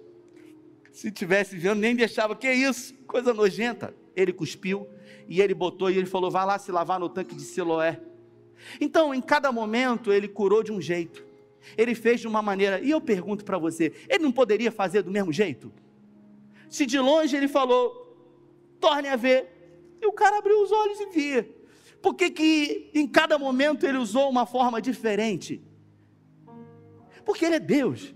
se 0.92 1.12
tivesse 1.12 1.58
vendo, 1.58 1.80
nem 1.80 1.96
deixava, 1.96 2.36
que 2.36 2.52
isso, 2.52 2.94
coisa 3.06 3.34
nojenta. 3.34 3.94
Ele 4.16 4.34
cuspiu 4.34 4.88
e 5.28 5.42
ele 5.42 5.54
botou 5.54 5.90
e 5.90 5.98
ele 5.98 6.06
falou: 6.06 6.30
vai 6.30 6.46
lá 6.46 6.58
se 6.58 6.72
lavar 6.72 7.00
no 7.00 7.08
tanque 7.08 7.36
de 7.36 7.44
Siloé. 7.44 8.02
Então, 8.80 9.14
em 9.14 9.22
cada 9.22 9.52
momento, 9.52 10.12
ele 10.12 10.28
curou 10.28 10.64
de 10.64 10.72
um 10.72 10.82
jeito, 10.82 11.26
ele 11.78 11.96
fez 11.96 12.20
de 12.20 12.28
uma 12.28 12.42
maneira, 12.42 12.80
e 12.82 12.90
eu 12.92 13.02
pergunto 13.02 13.44
para 13.46 13.58
você: 13.58 13.94
ele 14.08 14.24
não 14.24 14.32
poderia 14.32 14.72
fazer 14.72 15.02
do 15.02 15.12
mesmo 15.12 15.32
jeito? 15.32 15.72
Se 16.70 16.86
de 16.86 17.00
longe 17.00 17.36
ele 17.36 17.48
falou, 17.48 18.10
torne 18.80 19.08
a 19.08 19.16
ver, 19.16 19.98
e 20.02 20.06
o 20.06 20.12
cara 20.12 20.38
abriu 20.38 20.62
os 20.62 20.72
olhos 20.72 21.00
e 21.00 21.06
via. 21.08 21.50
Por 22.02 22.16
que, 22.16 22.30
que 22.30 22.90
em 22.94 23.08
cada 23.08 23.38
momento 23.38 23.86
ele 23.86 23.98
usou 23.98 24.30
uma 24.30 24.46
forma 24.46 24.82
diferente? 24.82 25.62
Porque 27.26 27.46
ele 27.46 27.56
é 27.56 27.60
Deus. 27.60 28.16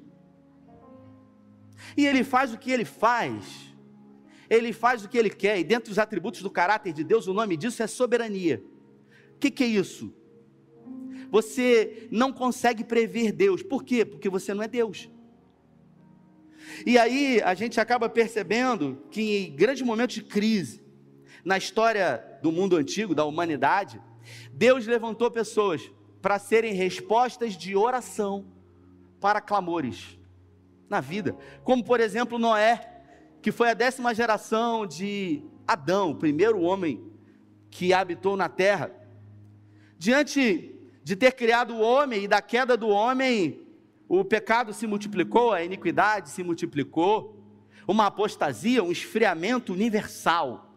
E 1.97 2.05
ele 2.05 2.23
faz 2.23 2.53
o 2.53 2.57
que 2.57 2.71
ele 2.71 2.85
faz. 2.85 3.73
Ele 4.49 4.71
faz 4.71 5.03
o 5.03 5.09
que 5.09 5.17
ele 5.17 5.29
quer. 5.29 5.59
E 5.59 5.63
dentro 5.63 5.89
dos 5.89 5.99
atributos 5.99 6.41
do 6.41 6.49
caráter 6.49 6.93
de 6.93 7.03
Deus, 7.03 7.27
o 7.27 7.33
nome 7.33 7.57
disso 7.57 7.83
é 7.83 7.87
soberania. 7.87 8.63
O 9.35 9.39
que, 9.39 9.51
que 9.51 9.63
é 9.63 9.67
isso? 9.67 10.13
Você 11.33 12.07
não 12.11 12.31
consegue 12.31 12.83
prever 12.83 13.31
Deus. 13.31 13.63
Por 13.63 13.83
quê? 13.83 14.05
Porque 14.05 14.29
você 14.29 14.53
não 14.53 14.61
é 14.61 14.67
Deus. 14.67 15.09
E 16.85 16.95
aí 16.95 17.41
a 17.43 17.55
gente 17.55 17.79
acaba 17.79 18.07
percebendo 18.07 19.01
que 19.09 19.47
em 19.47 19.55
grandes 19.55 19.81
momentos 19.81 20.13
de 20.13 20.21
crise, 20.21 20.83
na 21.43 21.57
história 21.57 22.23
do 22.43 22.51
mundo 22.51 22.75
antigo, 22.75 23.15
da 23.15 23.25
humanidade, 23.25 23.99
Deus 24.51 24.85
levantou 24.85 25.31
pessoas 25.31 25.91
para 26.21 26.37
serem 26.37 26.75
respostas 26.75 27.57
de 27.57 27.75
oração 27.75 28.45
para 29.19 29.41
clamores 29.41 30.19
na 30.87 31.01
vida, 31.01 31.35
como 31.63 31.83
por 31.83 31.99
exemplo 31.99 32.37
Noé, 32.37 33.01
que 33.41 33.51
foi 33.51 33.71
a 33.71 33.73
décima 33.73 34.13
geração 34.13 34.85
de 34.85 35.43
Adão, 35.67 36.11
o 36.11 36.15
primeiro 36.15 36.61
homem 36.61 37.11
que 37.71 37.91
habitou 37.91 38.37
na 38.37 38.47
terra. 38.47 38.91
Diante 39.97 40.72
de 41.03 41.15
ter 41.15 41.33
criado 41.33 41.75
o 41.75 41.81
homem 41.81 42.23
e 42.23 42.27
da 42.27 42.41
queda 42.41 42.77
do 42.77 42.87
homem, 42.87 43.67
o 44.07 44.23
pecado 44.23 44.73
se 44.73 44.87
multiplicou, 44.87 45.51
a 45.51 45.63
iniquidade 45.63 46.29
se 46.29 46.43
multiplicou, 46.43 47.43
uma 47.87 48.07
apostasia, 48.07 48.83
um 48.83 48.91
esfriamento 48.91 49.73
universal. 49.73 50.73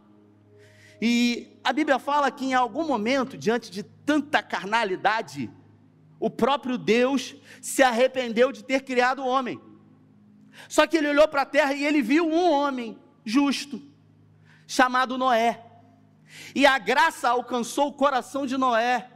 E 1.00 1.59
a 1.62 1.73
Bíblia 1.73 1.99
fala 1.99 2.30
que 2.30 2.45
em 2.45 2.54
algum 2.54 2.85
momento, 2.85 3.38
diante 3.38 3.71
de 3.71 3.83
tanta 3.83 4.42
carnalidade, 4.42 5.50
o 6.18 6.28
próprio 6.28 6.76
Deus 6.76 7.37
se 7.61 7.83
arrependeu 7.83 8.50
de 8.50 8.64
ter 8.64 8.83
criado 8.83 9.23
o 9.23 9.26
homem. 9.26 9.61
Só 10.68 10.87
que 10.87 10.97
ele 10.97 11.09
olhou 11.09 11.28
para 11.28 11.42
a 11.42 11.47
terra 11.47 11.75
e 11.75 11.85
ele 11.85 12.02
viu 12.02 12.26
um 12.26 12.50
homem 12.50 12.99
justo, 13.25 13.80
chamado 14.66 15.18
Noé. 15.18 15.62
E 16.54 16.66
a 16.66 16.78
graça 16.78 17.28
alcançou 17.28 17.88
o 17.88 17.92
coração 17.92 18.47
de 18.47 18.56
Noé 18.56 19.15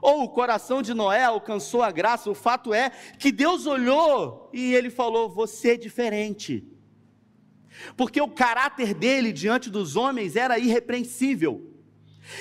ou 0.00 0.24
o 0.24 0.28
coração 0.28 0.82
de 0.82 0.94
Noé 0.94 1.24
alcançou 1.24 1.82
a 1.82 1.90
graça, 1.90 2.30
o 2.30 2.34
fato 2.34 2.72
é 2.72 2.90
que 3.18 3.30
Deus 3.30 3.66
olhou 3.66 4.50
e 4.52 4.74
ele 4.74 4.90
falou: 4.90 5.28
Você 5.28 5.72
é 5.72 5.76
diferente. 5.76 6.66
Porque 7.96 8.20
o 8.20 8.28
caráter 8.28 8.94
dele 8.94 9.32
diante 9.32 9.70
dos 9.70 9.96
homens 9.96 10.36
era 10.36 10.58
irrepreensível. 10.58 11.66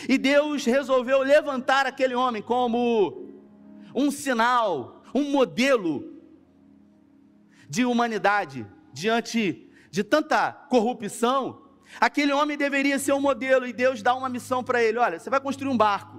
E 0.08 0.18
Deus 0.18 0.66
resolveu 0.66 1.20
levantar 1.20 1.86
aquele 1.86 2.13
homem 2.16 2.42
como 2.42 3.28
um 3.96 4.12
sinal, 4.12 5.04
um 5.13 5.24
modelo 5.32 6.20
de 7.70 7.86
humanidade 7.86 8.66
diante 8.92 9.70
de 9.92 10.04
tanta 10.04 10.51
corrupção, 10.51 11.63
aquele 12.00 12.32
homem 12.32 12.58
deveria 12.58 13.00
ser 13.00 13.13
um 13.13 13.22
modelo 13.22 13.66
e 13.66 13.74
Deus 13.74 14.01
dá 14.01 14.13
uma 14.13 14.30
missão 14.30 14.63
para 14.63 14.84
ele: 14.84 14.98
olha, 14.98 15.20
você 15.20 15.30
vai 15.30 15.39
construir 15.39 15.70
um 15.70 15.78
barco. 15.78 16.18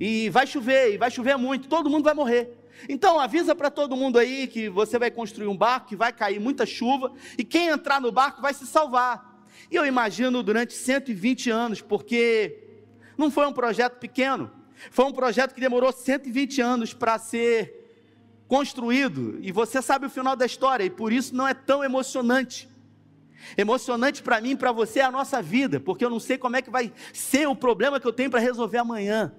E 0.00 0.30
vai 0.30 0.46
chover, 0.46 0.94
e 0.94 0.98
vai 0.98 1.10
chover 1.10 1.36
muito, 1.36 1.68
todo 1.68 1.90
mundo 1.90 2.04
vai 2.04 2.14
morrer. 2.14 2.56
Então 2.88 3.18
avisa 3.18 3.54
para 3.54 3.70
todo 3.70 3.96
mundo 3.96 4.18
aí 4.18 4.46
que 4.46 4.68
você 4.68 4.98
vai 4.98 5.10
construir 5.10 5.48
um 5.48 5.56
barco, 5.56 5.88
que 5.88 5.96
vai 5.96 6.12
cair 6.12 6.38
muita 6.38 6.64
chuva, 6.64 7.12
e 7.36 7.42
quem 7.42 7.68
entrar 7.68 8.00
no 8.00 8.12
barco 8.12 8.40
vai 8.40 8.54
se 8.54 8.66
salvar. 8.66 9.44
E 9.70 9.74
eu 9.74 9.84
imagino 9.84 10.42
durante 10.42 10.74
120 10.74 11.50
anos, 11.50 11.80
porque 11.80 12.62
não 13.16 13.30
foi 13.30 13.46
um 13.46 13.52
projeto 13.52 13.98
pequeno, 13.98 14.50
foi 14.90 15.06
um 15.06 15.12
projeto 15.12 15.54
que 15.54 15.60
demorou 15.60 15.90
120 15.90 16.60
anos 16.60 16.94
para 16.94 17.18
ser 17.18 17.74
construído, 18.46 19.38
e 19.42 19.50
você 19.50 19.82
sabe 19.82 20.06
o 20.06 20.10
final 20.10 20.36
da 20.36 20.46
história, 20.46 20.84
e 20.84 20.90
por 20.90 21.12
isso 21.12 21.34
não 21.34 21.46
é 21.46 21.54
tão 21.54 21.82
emocionante. 21.82 22.68
Emocionante 23.56 24.22
para 24.22 24.40
mim 24.40 24.50
e 24.50 24.56
para 24.56 24.72
você 24.72 25.00
é 25.00 25.04
a 25.04 25.10
nossa 25.10 25.40
vida, 25.42 25.80
porque 25.80 26.04
eu 26.04 26.10
não 26.10 26.20
sei 26.20 26.38
como 26.38 26.56
é 26.56 26.62
que 26.62 26.70
vai 26.70 26.92
ser 27.12 27.48
o 27.48 27.56
problema 27.56 27.98
que 27.98 28.06
eu 28.06 28.12
tenho 28.12 28.30
para 28.30 28.40
resolver 28.40 28.78
amanhã. 28.78 29.32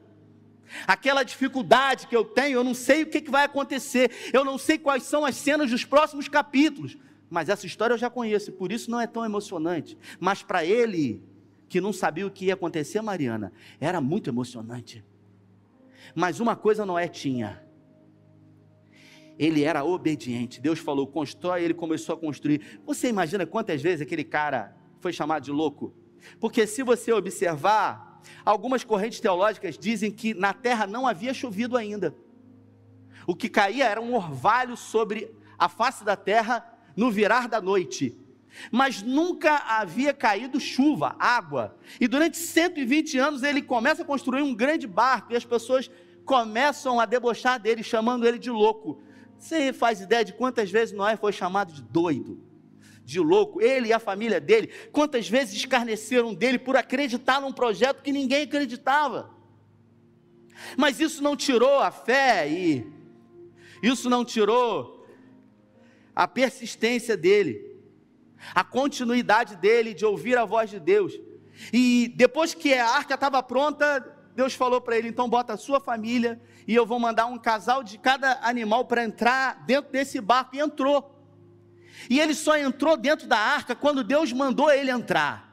Aquela 0.88 1.24
dificuldade 1.24 2.08
que 2.08 2.16
eu 2.16 2.24
tenho, 2.24 2.58
eu 2.58 2.64
não 2.64 2.74
sei 2.74 3.04
o 3.04 3.08
que, 3.08 3.30
vai 3.30 3.46
acontecer, 3.46 4.12
eu 4.34 4.44
não 4.44 4.58
sei 4.58 4.78
quais 4.78 5.04
são 5.04 5.26
as 5.26 5.36
cenas 5.36 5.70
dos 5.72 5.86
próximos 5.86 6.28
capítulos, 6.28 6.98
mas 7.30 7.50
essa 7.50 7.66
história 7.66 7.94
eu 7.94 7.98
já 7.98 8.10
conheço, 8.10 8.52
por 8.52 8.72
isso 8.72 8.90
não 8.90 9.00
é 9.00 9.08
tão 9.08 9.24
emocionante. 9.24 9.98
Mas 10.20 10.42
para 10.42 10.66
ele, 10.66 11.24
que 11.68 11.80
não 11.80 11.94
sabia 11.94 12.26
o 12.26 12.32
que 12.32 12.46
ia 12.46 12.56
acontecer, 12.56 13.02
Mariana, 13.02 13.54
era 13.80 14.02
muito 14.02 14.30
emocionante. 14.30 15.04
Mas 16.16 16.40
uma 16.40 16.56
coisa 16.56 16.86
Noé 16.86 17.08
tinha, 17.08 17.64
ele 19.38 19.64
era 19.64 19.84
obediente. 19.84 20.60
Deus 20.60 20.80
falou, 20.80 21.08
constrói, 21.08 21.64
ele 21.64 21.74
começou 21.74 22.16
a 22.16 22.18
construir. 22.18 22.82
Você 22.86 23.08
imagina 23.08 23.46
quantas 23.46 23.82
vezes 23.82 24.02
aquele 24.02 24.24
cara 24.24 24.76
foi 25.00 25.14
chamado 25.14 25.44
de 25.44 25.52
louco? 25.52 25.94
Porque 26.40 26.68
se 26.68 26.84
você 26.84 27.14
observar, 27.14 28.09
algumas 28.46 28.84
correntes 28.84 29.20
teológicas 29.20 29.78
dizem 29.78 30.12
que 30.12 30.34
na 30.34 30.54
terra 30.54 30.88
não 30.88 31.08
havia 31.08 31.34
chovido 31.34 31.78
ainda. 31.78 32.16
O 33.28 33.36
que 33.36 33.50
caía 33.50 33.86
era 33.86 34.02
um 34.02 34.16
orvalho 34.16 34.76
sobre 34.76 35.32
a 35.58 35.70
face 35.70 36.04
da 36.04 36.16
terra 36.16 36.66
no 36.96 37.12
virar 37.12 37.48
da 37.48 37.62
noite. 37.62 38.18
Mas 38.72 39.02
nunca 39.02 39.58
havia 39.58 40.14
caído 40.14 40.60
chuva, 40.60 41.16
água. 41.20 41.78
E 42.00 42.08
durante 42.08 42.38
120 42.38 43.18
anos 43.18 43.44
ele 43.44 43.62
começa 43.62 44.02
a 44.02 44.06
construir 44.06 44.42
um 44.42 44.56
grande 44.56 44.88
barco 44.88 45.32
e 45.32 45.36
as 45.36 45.46
pessoas 45.46 45.90
começam 46.26 47.00
a 47.00 47.06
debochar 47.06 47.60
dele, 47.60 47.84
chamando 47.84 48.28
ele 48.28 48.40
de 48.40 48.50
louco. 48.50 49.02
Você 49.38 49.72
faz 49.72 50.02
ideia 50.02 50.26
de 50.26 50.34
quantas 50.34 50.70
vezes 50.70 50.96
Noé 50.96 51.16
foi 51.16 51.32
chamado 51.32 51.72
de 51.72 51.82
doido, 51.82 52.40
de 53.10 53.20
louco? 53.20 53.62
Ele 53.62 53.90
e 53.90 53.94
a 53.94 54.00
família 54.00 54.40
dele, 54.40 54.72
quantas 54.92 55.28
vezes 55.28 55.56
escarneceram 55.56 56.34
dele 56.34 56.60
por 56.60 56.76
acreditar 56.76 57.42
num 57.42 57.52
projeto 57.52 58.04
que 58.04 58.12
ninguém 58.12 58.44
acreditava. 58.44 59.32
Mas 60.78 61.00
isso 61.00 61.24
não 61.24 61.36
tirou 61.36 61.80
a 61.80 61.90
fé 61.90 62.48
e 62.48 62.86
isso 63.82 64.10
não 64.10 64.24
tirou 64.24 65.08
a 66.16 66.28
persistência 66.28 67.18
dele, 67.18 67.82
a 68.54 68.64
continuidade 68.64 69.56
dele 69.56 69.94
de 69.94 70.06
ouvir 70.06 70.38
a 70.38 70.46
voz 70.46 70.70
de 70.70 70.80
Deus. 70.80 71.14
E 71.74 72.14
depois 72.16 72.54
que 72.54 72.74
a 72.74 72.90
arca 72.90 73.16
estava 73.16 73.42
pronta, 73.42 74.00
Deus 74.36 74.54
falou 74.54 74.80
para 74.80 74.98
ele: 74.98 75.08
então 75.08 75.30
bota 75.30 75.54
a 75.54 75.58
sua 75.58 75.80
família 75.80 76.40
e 76.68 76.76
eu 76.76 76.86
vou 76.86 77.00
mandar 77.00 77.26
um 77.26 77.38
casal 77.38 77.84
de 77.84 77.98
cada 77.98 78.40
animal 78.42 78.86
para 78.86 79.04
entrar 79.04 79.66
dentro 79.66 79.92
desse 79.92 80.22
barco. 80.22 80.56
E 80.56 80.60
entrou. 80.60 81.19
E 82.08 82.20
ele 82.20 82.36
só 82.36 82.58
entrou 82.58 82.96
dentro 82.96 83.28
da 83.28 83.38
arca 83.38 83.76
quando 83.76 84.04
Deus 84.04 84.32
mandou 84.32 84.72
ele 84.72 84.92
entrar. 84.92 85.50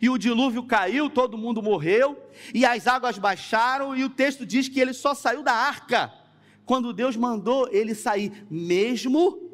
E 0.00 0.08
o 0.08 0.18
dilúvio 0.18 0.64
caiu, 0.64 1.10
todo 1.10 1.38
mundo 1.38 1.62
morreu, 1.62 2.18
e 2.52 2.64
as 2.64 2.86
águas 2.86 3.18
baixaram, 3.18 3.94
e 3.94 4.04
o 4.04 4.10
texto 4.10 4.44
diz 4.46 4.68
que 4.68 4.80
ele 4.80 4.92
só 4.92 5.14
saiu 5.14 5.42
da 5.42 5.52
arca 5.52 6.12
quando 6.64 6.92
Deus 6.92 7.14
mandou 7.16 7.68
ele 7.70 7.94
sair, 7.94 8.46
mesmo 8.50 9.50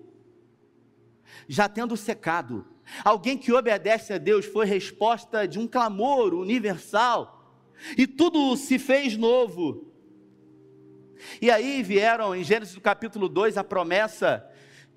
já 1.49 1.69
tendo 1.69 1.97
secado. 1.97 2.67
Alguém 3.05 3.37
que 3.37 3.53
obedece 3.53 4.13
a 4.13 4.19
Deus 4.19 4.47
foi 4.47 4.67
resposta 4.67 5.47
de 5.47 5.59
um 5.59 5.67
clamor 5.67 6.33
universal, 6.35 7.59
e 7.97 8.07
tudo 8.07 8.57
se 8.57 8.79
fez 8.79 9.17
novo. 9.17 9.93
E 11.41 11.51
aí 11.51 11.83
vieram 11.83 12.35
em 12.35 12.43
Gênesis 12.43 12.79
capítulo 12.79 13.29
2 13.29 13.57
a 13.57 13.65
promessa 13.65 14.50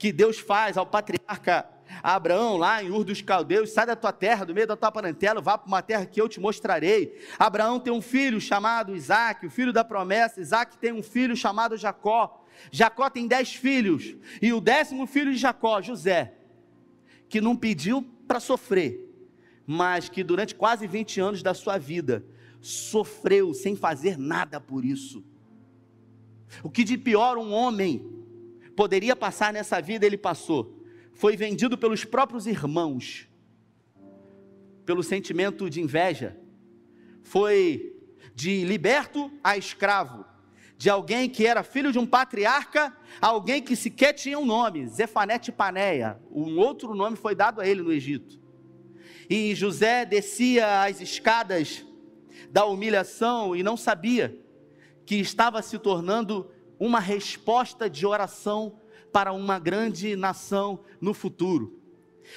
que 0.04 0.12
Deus 0.12 0.38
faz 0.38 0.76
ao 0.76 0.86
patriarca 0.86 1.66
Abraão, 2.04 2.58
lá 2.58 2.84
em 2.84 2.92
Ur 2.92 3.06
dos 3.06 3.22
Caldeus, 3.22 3.72
sai 3.72 3.86
da 3.86 3.96
tua 3.96 4.12
terra, 4.12 4.44
do 4.44 4.54
meio 4.54 4.68
da 4.68 4.76
tua 4.76 4.92
parentela, 4.92 5.40
vá 5.40 5.58
para 5.58 5.70
uma 5.70 5.82
terra 5.82 6.06
que 6.06 6.20
eu 6.20 6.28
te 6.28 6.42
mostrarei. 6.42 7.18
Abraão 7.40 7.80
tem 7.80 7.94
um 7.94 8.02
filho 8.02 8.42
chamado 8.42 8.94
Isaac, 8.94 9.46
o 9.46 9.50
filho 9.50 9.72
da 9.72 9.82
promessa. 9.82 10.42
Isaac 10.42 10.78
tem 10.78 10.92
um 10.92 11.02
filho 11.02 11.38
chamado 11.38 11.78
Jacó. 11.78 12.44
Jacó 12.70 13.10
tem 13.10 13.28
dez 13.28 13.56
filhos. 13.56 14.14
E 14.42 14.52
o 14.52 14.60
décimo 14.60 15.08
filho 15.08 15.32
de 15.32 15.38
Jacó, 15.38 15.82
José, 15.82 16.34
que 17.30 17.40
não 17.40 17.56
pediu 17.56 18.02
para 18.28 18.42
sofrer, 18.42 19.10
mas 19.66 20.10
que 20.10 20.22
durante 20.22 20.54
quase 20.54 20.86
20 20.86 21.22
anos 21.22 21.42
da 21.42 21.54
sua 21.54 21.78
vida 21.78 22.26
sofreu 22.60 23.54
sem 23.54 23.74
fazer 23.74 24.18
nada 24.18 24.60
por 24.60 24.84
isso. 24.84 25.24
O 26.62 26.70
que 26.70 26.84
de 26.84 26.98
pior 26.98 27.38
um 27.38 27.54
homem 27.54 28.23
poderia 28.76 29.16
passar 29.16 29.54
nessa 29.54 29.82
vida, 29.82 30.06
ele 30.06 30.18
passou. 30.18 30.84
Foi 31.14 31.38
vendido 31.38 31.78
pelos 31.78 32.04
próprios 32.04 32.48
irmãos, 32.48 33.28
pelo 34.86 35.04
sentimento 35.04 35.70
de 35.70 35.82
inveja. 35.82 36.38
Foi 37.22 37.96
de 38.36 38.64
liberto 38.66 39.32
a 39.44 39.58
escravo, 39.58 40.26
de 40.76 40.90
alguém 40.90 41.30
que 41.30 41.46
era 41.46 41.64
filho 41.64 41.92
de 41.92 42.00
um 42.00 42.06
patriarca, 42.06 42.96
alguém 43.22 43.62
que 43.62 43.76
sequer 43.76 44.14
tinha 44.14 44.40
um 44.40 44.46
nome, 44.46 44.88
Zefanete 44.88 45.52
Paneia. 45.52 46.20
Um 46.32 46.58
outro 46.58 46.96
nome 46.96 47.16
foi 47.16 47.36
dado 47.36 47.62
a 47.62 47.68
ele 47.68 47.82
no 47.82 47.92
Egito. 47.92 48.42
E 49.30 49.56
José 49.56 50.04
descia 50.04 50.84
as 50.84 51.00
escadas 51.00 51.86
da 52.50 52.66
humilhação 52.66 53.56
e 53.56 53.64
não 53.64 53.78
sabia 53.78 54.38
que 55.06 55.16
estava 55.16 55.62
se 55.62 55.78
tornando 55.80 56.50
uma 56.86 57.00
resposta 57.00 57.90
de 57.90 58.06
oração 58.06 58.74
para 59.10 59.32
uma 59.32 59.58
grande 59.58 60.18
nação 60.18 60.82
no 61.00 61.14
futuro. 61.14 61.80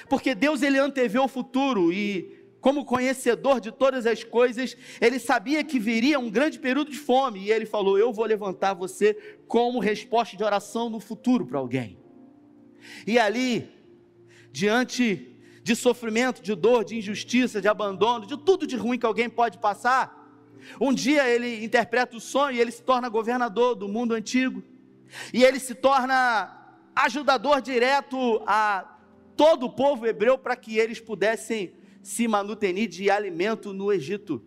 Porque 0.07 0.33
Deus 0.33 0.61
ele 0.61 0.77
anteveu 0.77 1.25
o 1.25 1.27
futuro 1.27 1.91
e 1.91 2.45
como 2.61 2.85
conhecedor 2.85 3.59
de 3.59 3.73
todas 3.73 4.05
as 4.05 4.23
coisas, 4.23 4.77
ele 5.01 5.19
sabia 5.19 5.63
que 5.65 5.77
viria 5.77 6.17
um 6.17 6.29
grande 6.29 6.59
período 6.59 6.91
de 6.91 6.97
fome 6.97 7.41
e 7.41 7.51
ele 7.51 7.65
falou: 7.65 7.99
"Eu 7.99 8.13
vou 8.13 8.23
levantar 8.23 8.73
você 8.73 9.13
como 9.47 9.79
resposta 9.79 10.37
de 10.37 10.43
oração 10.45 10.89
no 10.89 11.01
futuro 11.01 11.45
para 11.45 11.59
alguém". 11.59 11.97
E 13.05 13.19
ali, 13.19 13.69
diante 14.49 15.35
de 15.61 15.75
sofrimento, 15.75 16.41
de 16.41 16.55
dor, 16.55 16.85
de 16.85 16.97
injustiça, 16.97 17.61
de 17.61 17.67
abandono, 17.67 18.25
de 18.25 18.37
tudo 18.37 18.65
de 18.65 18.77
ruim 18.77 18.97
que 18.97 19.05
alguém 19.05 19.29
pode 19.29 19.57
passar, 19.57 20.16
um 20.79 20.93
dia 20.93 21.27
ele 21.27 21.63
interpreta 21.63 22.15
o 22.15 22.21
sonho 22.21 22.55
e 22.55 22.59
ele 22.59 22.71
se 22.71 22.83
torna 22.83 23.09
governador 23.09 23.75
do 23.75 23.87
mundo 23.87 24.13
antigo. 24.13 24.63
E 25.33 25.43
ele 25.43 25.59
se 25.59 25.73
torna 25.73 26.53
ajudador 26.95 27.61
direto 27.61 28.41
a 28.45 28.97
todo 29.35 29.67
o 29.67 29.69
povo 29.69 30.05
hebreu 30.05 30.37
para 30.37 30.55
que 30.55 30.77
eles 30.77 30.99
pudessem 30.99 31.73
se 32.01 32.27
manutenir 32.27 32.89
de 32.89 33.09
alimento 33.09 33.73
no 33.73 33.91
Egito. 33.91 34.43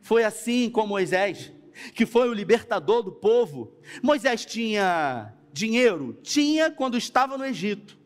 Foi 0.00 0.24
assim 0.24 0.70
com 0.70 0.86
Moisés, 0.86 1.52
que 1.94 2.06
foi 2.06 2.28
o 2.28 2.32
libertador 2.32 3.02
do 3.02 3.12
povo. 3.12 3.72
Moisés 4.02 4.44
tinha 4.44 5.34
dinheiro? 5.52 6.18
Tinha 6.22 6.70
quando 6.70 6.96
estava 6.96 7.36
no 7.36 7.44
Egito. 7.44 7.98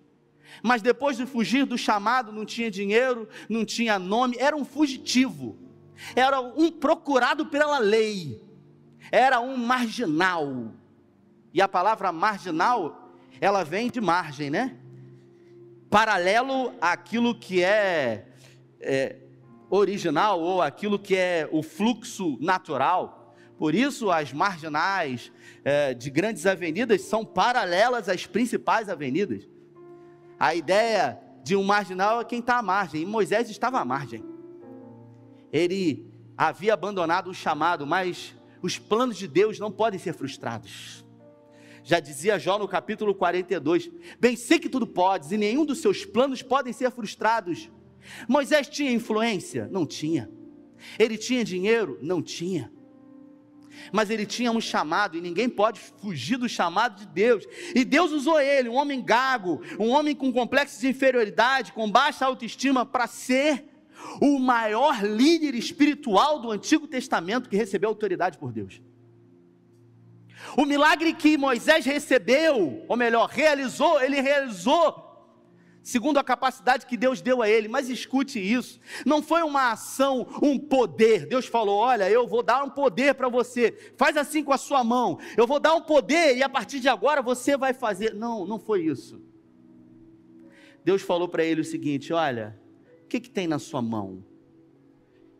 Mas 0.62 0.82
depois 0.82 1.16
de 1.16 1.26
fugir 1.26 1.64
do 1.64 1.78
chamado, 1.78 2.32
não 2.32 2.44
tinha 2.44 2.70
dinheiro, 2.70 3.28
não 3.48 3.64
tinha 3.64 3.98
nome, 3.98 4.36
era 4.38 4.56
um 4.56 4.64
fugitivo 4.64 5.61
era 6.14 6.40
um 6.40 6.70
procurado 6.70 7.46
pela 7.46 7.78
lei, 7.78 8.42
era 9.10 9.40
um 9.40 9.56
marginal. 9.56 10.72
E 11.52 11.60
a 11.60 11.68
palavra 11.68 12.12
marginal, 12.12 13.10
ela 13.40 13.62
vem 13.64 13.90
de 13.90 14.00
margem, 14.00 14.50
né? 14.50 14.76
Paralelo 15.90 16.72
àquilo 16.80 17.34
que 17.34 17.62
é, 17.62 18.26
é 18.80 19.16
original 19.68 20.40
ou 20.40 20.62
aquilo 20.62 20.98
que 20.98 21.14
é 21.14 21.48
o 21.52 21.62
fluxo 21.62 22.38
natural. 22.40 23.34
Por 23.58 23.74
isso, 23.74 24.10
as 24.10 24.32
marginais 24.32 25.30
é, 25.64 25.92
de 25.94 26.10
grandes 26.10 26.46
avenidas 26.46 27.02
são 27.02 27.24
paralelas 27.24 28.08
às 28.08 28.26
principais 28.26 28.88
avenidas. 28.88 29.48
A 30.40 30.54
ideia 30.54 31.20
de 31.44 31.54
um 31.54 31.62
marginal 31.62 32.20
é 32.20 32.24
quem 32.24 32.40
está 32.40 32.58
à 32.58 32.62
margem, 32.62 33.02
e 33.02 33.06
Moisés 33.06 33.50
estava 33.50 33.78
à 33.78 33.84
margem 33.84 34.31
ele 35.52 36.10
havia 36.36 36.72
abandonado 36.72 37.30
o 37.30 37.34
chamado, 37.34 37.86
mas 37.86 38.34
os 38.62 38.78
planos 38.78 39.16
de 39.16 39.28
Deus 39.28 39.58
não 39.58 39.70
podem 39.70 40.00
ser 40.00 40.14
frustrados. 40.14 41.04
Já 41.84 42.00
dizia 42.00 42.38
Jó 42.38 42.58
no 42.58 42.68
capítulo 42.68 43.14
42: 43.14 43.90
Bem 44.18 44.36
sei 44.36 44.58
que 44.58 44.68
tudo 44.68 44.86
podes 44.86 45.32
e 45.32 45.36
nenhum 45.36 45.64
dos 45.64 45.78
seus 45.78 46.04
planos 46.04 46.42
podem 46.42 46.72
ser 46.72 46.90
frustrados. 46.90 47.70
Moisés 48.28 48.68
tinha 48.68 48.90
influência? 48.90 49.68
Não 49.70 49.84
tinha. 49.84 50.30
Ele 50.98 51.18
tinha 51.18 51.44
dinheiro? 51.44 51.98
Não 52.00 52.22
tinha. 52.22 52.72
Mas 53.92 54.10
ele 54.10 54.26
tinha 54.26 54.52
um 54.52 54.60
chamado 54.60 55.16
e 55.16 55.20
ninguém 55.20 55.48
pode 55.48 55.80
fugir 55.80 56.36
do 56.36 56.48
chamado 56.48 57.00
de 57.00 57.06
Deus. 57.06 57.44
E 57.74 57.84
Deus 57.84 58.12
usou 58.12 58.38
ele, 58.40 58.68
um 58.68 58.74
homem 58.74 59.02
gago, 59.02 59.62
um 59.78 59.90
homem 59.90 60.14
com 60.14 60.32
complexo 60.32 60.80
de 60.80 60.88
inferioridade, 60.88 61.72
com 61.72 61.90
baixa 61.90 62.26
autoestima, 62.26 62.84
para 62.84 63.06
ser 63.06 63.71
o 64.20 64.38
maior 64.38 65.02
líder 65.02 65.54
espiritual 65.54 66.38
do 66.38 66.50
Antigo 66.50 66.86
Testamento 66.86 67.48
que 67.48 67.56
recebeu 67.56 67.88
autoridade 67.88 68.38
por 68.38 68.52
Deus. 68.52 68.80
O 70.56 70.64
milagre 70.64 71.12
que 71.12 71.36
Moisés 71.36 71.84
recebeu, 71.84 72.84
ou 72.88 72.96
melhor, 72.96 73.28
realizou, 73.28 74.00
ele 74.00 74.20
realizou 74.20 75.12
segundo 75.82 76.18
a 76.18 76.24
capacidade 76.24 76.86
que 76.86 76.96
Deus 76.96 77.20
deu 77.20 77.42
a 77.42 77.48
ele. 77.48 77.68
Mas 77.68 77.88
escute 77.88 78.38
isso: 78.38 78.80
não 79.04 79.22
foi 79.22 79.42
uma 79.42 79.72
ação, 79.72 80.26
um 80.42 80.58
poder. 80.58 81.26
Deus 81.26 81.46
falou: 81.46 81.78
Olha, 81.78 82.08
eu 82.08 82.26
vou 82.26 82.42
dar 82.42 82.62
um 82.62 82.70
poder 82.70 83.14
para 83.14 83.28
você, 83.28 83.92
faz 83.96 84.16
assim 84.16 84.42
com 84.44 84.52
a 84.52 84.58
sua 84.58 84.82
mão. 84.84 85.18
Eu 85.36 85.46
vou 85.46 85.60
dar 85.60 85.74
um 85.74 85.82
poder 85.82 86.36
e 86.36 86.42
a 86.42 86.48
partir 86.48 86.80
de 86.80 86.88
agora 86.88 87.20
você 87.20 87.56
vai 87.56 87.72
fazer. 87.72 88.14
Não, 88.14 88.46
não 88.46 88.58
foi 88.58 88.82
isso. 88.82 89.20
Deus 90.84 91.02
falou 91.02 91.28
para 91.28 91.44
ele 91.44 91.60
o 91.60 91.64
seguinte: 91.64 92.12
Olha, 92.12 92.58
que, 93.12 93.20
que 93.20 93.30
tem 93.30 93.46
na 93.46 93.58
sua 93.58 93.82
mão? 93.82 94.24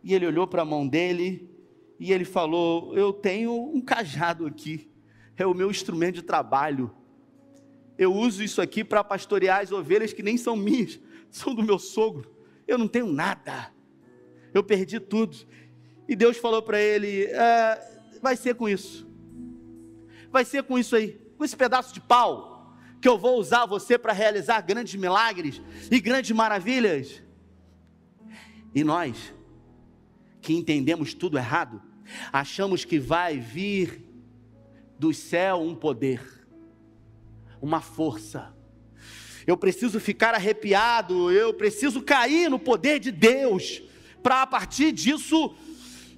E 0.02 0.14
ele 0.14 0.26
olhou 0.26 0.46
para 0.46 0.62
a 0.62 0.64
mão 0.64 0.86
dele 0.86 1.50
e 1.98 2.12
ele 2.12 2.24
falou: 2.24 2.96
Eu 2.96 3.12
tenho 3.12 3.52
um 3.52 3.80
cajado 3.80 4.46
aqui 4.46 4.92
é 5.42 5.46
o 5.46 5.54
meu 5.54 5.70
instrumento 5.70 6.16
de 6.16 6.22
trabalho. 6.22 6.90
Eu 7.98 8.14
uso 8.14 8.42
isso 8.42 8.62
aqui 8.62 8.82
para 8.82 9.04
pastorear 9.04 9.60
as 9.60 9.72
ovelhas 9.72 10.12
que 10.12 10.22
nem 10.22 10.36
são 10.36 10.56
minhas, 10.56 10.98
são 11.30 11.54
do 11.54 11.62
meu 11.62 11.78
sogro. 11.78 12.34
Eu 12.66 12.78
não 12.78 12.88
tenho 12.88 13.06
nada. 13.06 13.72
Eu 14.54 14.62
perdi 14.62 14.98
tudo. 15.00 15.36
E 16.08 16.16
Deus 16.16 16.36
falou 16.36 16.62
para 16.62 16.80
ele: 16.80 17.24
é, 17.24 18.00
vai 18.20 18.36
ser 18.36 18.54
com 18.54 18.68
isso. 18.68 19.06
Vai 20.30 20.44
ser 20.44 20.62
com 20.62 20.78
isso 20.78 20.96
aí, 20.96 21.20
com 21.36 21.44
esse 21.44 21.56
pedaço 21.56 21.92
de 21.92 22.00
pau, 22.00 22.74
que 23.00 23.08
eu 23.08 23.18
vou 23.18 23.38
usar 23.38 23.66
você 23.66 23.98
para 23.98 24.12
realizar 24.12 24.62
grandes 24.62 24.94
milagres 24.94 25.60
e 25.90 26.00
grandes 26.00 26.30
maravilhas. 26.30 27.22
E 28.74 28.82
nós, 28.82 29.32
que 30.40 30.54
entendemos 30.54 31.14
tudo 31.14 31.38
errado, 31.38 31.82
achamos 32.32 32.84
que 32.84 32.98
vai 32.98 33.38
vir 33.38 34.04
do 34.98 35.12
céu 35.12 35.60
um 35.60 35.74
poder, 35.74 36.20
uma 37.60 37.80
força. 37.80 38.54
Eu 39.46 39.56
preciso 39.56 39.98
ficar 39.98 40.34
arrepiado, 40.34 41.30
eu 41.30 41.52
preciso 41.52 42.00
cair 42.02 42.48
no 42.48 42.58
poder 42.58 42.98
de 42.98 43.10
Deus, 43.10 43.82
para 44.22 44.42
a 44.42 44.46
partir 44.46 44.92
disso 44.92 45.54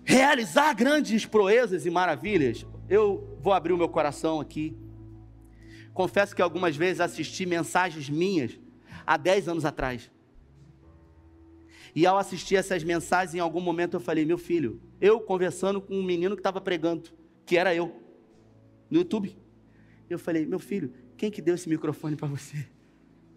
realizar 0.05 0.75
grandes 0.75 1.25
proezas 1.25 1.87
e 1.87 1.91
maravilhas. 1.91 2.67
Eu 2.89 3.39
vou 3.41 3.53
abrir 3.53 3.73
o 3.73 3.79
meu 3.79 3.89
coração 3.89 4.41
aqui. 4.41 4.77
Confesso 5.95 6.37
que 6.37 6.43
algumas 6.43 6.77
vezes 6.77 7.01
assisti 7.01 7.47
mensagens 7.47 8.11
minhas 8.11 8.59
há 9.07 9.17
10 9.17 9.49
anos 9.49 9.65
atrás. 9.65 10.11
E 11.95 12.07
ao 12.07 12.19
assistir 12.19 12.57
essas 12.57 12.83
mensagens, 12.83 13.35
em 13.35 13.39
algum 13.39 13.61
momento 13.61 13.95
eu 13.95 14.01
falei: 14.01 14.25
Meu 14.25 14.39
filho, 14.39 14.81
eu 15.01 15.21
conversando 15.21 15.81
com 15.81 15.95
um 15.95 16.03
menino 16.03 16.35
que 16.35 16.41
estava 16.41 16.61
pregando, 16.61 17.11
que 17.47 17.57
era 17.57 17.75
eu 17.75 18.05
no 18.91 18.99
YouTube. 18.99 19.37
Eu 20.09 20.19
falei, 20.19 20.47
meu 20.47 20.59
filho, 20.59 20.93
quem 21.17 21.31
que 21.31 21.43
deu 21.43 21.55
esse 21.55 21.69
microfone 21.69 22.17
para 22.17 22.29
você? 22.29 22.67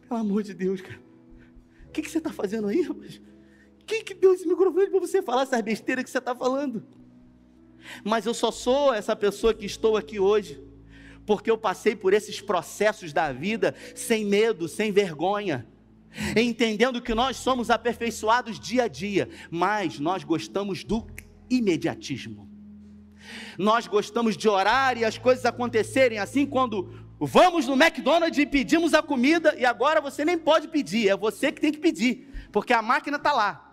Pelo 0.08 0.20
amor 0.20 0.44
de 0.44 0.54
Deus, 0.54 0.82
cara. 0.82 1.00
O 1.88 1.92
que, 1.92 2.02
que 2.02 2.10
você 2.10 2.18
está 2.18 2.32
fazendo 2.32 2.68
aí, 2.68 2.82
rapaz? 2.82 3.22
Quem 3.86 4.04
que 4.04 4.14
deu 4.14 4.34
esse 4.34 4.48
microfone 4.48 4.88
para 4.88 5.00
você 5.00 5.22
falar 5.22 5.44
essas 5.44 5.62
besteiras 5.62 6.04
que 6.04 6.10
você 6.10 6.18
está 6.18 6.36
falando? 6.36 6.86
Mas 8.04 8.26
eu 8.26 8.34
só 8.34 8.52
sou 8.52 8.94
essa 8.94 9.16
pessoa 9.16 9.54
que 9.54 9.66
estou 9.66 9.96
aqui 9.96 10.20
hoje, 10.20 10.62
porque 11.26 11.50
eu 11.50 11.58
passei 11.58 11.96
por 11.96 12.14
esses 12.14 12.42
processos 12.42 13.14
da 13.14 13.32
vida 13.32 13.74
sem 13.96 14.26
medo, 14.26 14.68
sem 14.68 14.92
vergonha, 14.92 15.66
entendendo 16.36 17.02
que 17.02 17.14
nós 17.14 17.38
somos 17.38 17.70
aperfeiçoados 17.70 18.60
dia 18.60 18.84
a 18.84 18.88
dia, 18.88 19.30
mas 19.50 20.00
nós 20.00 20.24
gostamos 20.24 20.84
do 20.84 21.06
imediatismo. 21.50 22.50
Nós 23.58 23.88
gostamos 23.88 24.38
de 24.38 24.48
orar 24.48 24.98
e 24.98 25.06
as 25.06 25.18
coisas 25.18 25.46
acontecerem 25.46 26.20
assim 26.20 26.46
quando 26.46 26.94
vamos 27.20 27.68
no 27.68 27.74
McDonald's 27.74 28.38
e 28.38 28.46
pedimos 28.46 28.94
a 28.94 29.02
comida 29.02 29.56
e 29.58 29.66
agora 29.66 30.00
você 30.00 30.24
nem 30.24 30.38
pode 30.38 30.68
pedir, 30.68 31.10
é 31.10 31.18
você 31.18 31.52
que 31.52 31.60
tem 31.60 31.72
que 31.72 31.80
pedir, 31.80 32.28
porque 32.52 32.74
a 32.74 32.82
máquina 32.82 33.18
está 33.18 33.34
lá. 33.34 33.64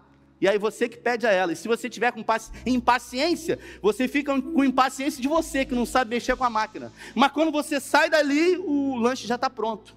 E 0.40 0.48
aí 0.48 0.58
você 0.58 0.88
que 0.88 0.98
pede 0.98 1.26
a 1.26 1.30
ela. 1.30 1.52
E 1.52 1.56
se 1.56 1.66
você 1.66 1.88
tiver 1.88 2.12
com 2.12 2.22
impaciência, 2.66 3.58
você 3.80 4.06
fica 4.06 4.38
com 4.42 4.64
impaciência 4.64 5.22
de 5.22 5.28
você 5.28 5.64
que 5.64 5.74
não 5.74 5.86
sabe 5.86 6.10
mexer 6.10 6.36
com 6.36 6.44
a 6.44 6.50
máquina. 6.50 6.92
Mas 7.14 7.32
quando 7.32 7.50
você 7.50 7.80
sai 7.80 8.10
dali, 8.10 8.58
o 8.58 8.96
lanche 8.96 9.26
já 9.26 9.36
está 9.36 9.48
pronto. 9.48 9.96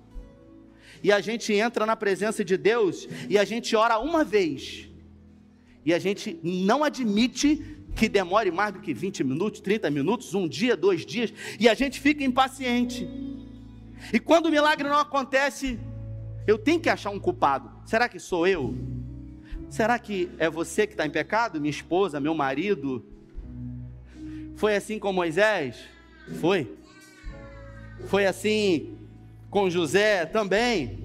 E 1.04 1.12
a 1.12 1.20
gente 1.20 1.54
entra 1.54 1.86
na 1.86 1.96
presença 1.96 2.44
de 2.44 2.58
Deus 2.58 3.08
e 3.30 3.38
a 3.38 3.46
gente 3.46 3.76
ora 3.76 4.00
uma 4.00 4.24
vez. 4.24 4.88
E 5.86 5.94
a 5.94 6.00
gente 6.00 6.40
não 6.44 6.84
admite 6.84 7.78
que 7.96 8.08
demore 8.08 8.52
mais 8.52 8.74
do 8.74 8.80
que 8.80 8.94
20 8.94 9.24
minutos, 9.24 9.60
30 9.60 9.90
minutos, 9.90 10.34
um 10.36 10.48
dia, 10.48 10.78
dois 10.78 11.06
dias, 11.06 11.34
e 11.60 11.68
a 11.68 11.74
gente 11.74 12.00
fica 12.00 12.24
impaciente. 12.24 13.10
E 14.14 14.20
quando 14.20 14.46
o 14.46 14.52
milagre 14.52 14.88
não 14.88 15.00
acontece, 15.00 15.80
eu 16.46 16.58
tenho 16.58 16.80
que 16.80 16.90
achar 16.90 17.10
um 17.10 17.20
culpado. 17.20 17.72
Será 17.86 18.08
que 18.08 18.20
sou 18.20 18.46
eu? 18.46 18.76
Será 19.70 19.98
que 19.98 20.30
é 20.38 20.50
você 20.50 20.86
que 20.86 20.94
está 20.94 21.06
em 21.06 21.10
pecado? 21.10 21.60
Minha 21.60 21.72
esposa, 21.72 22.20
meu 22.20 22.36
marido? 22.36 23.04
Foi 24.56 24.76
assim 24.76 25.00
com 25.00 25.12
Moisés? 25.12 25.78
Foi. 26.40 26.72
Foi 28.08 28.26
assim 28.26 28.98
com 29.58 29.72
José 29.72 30.24
também. 30.28 31.00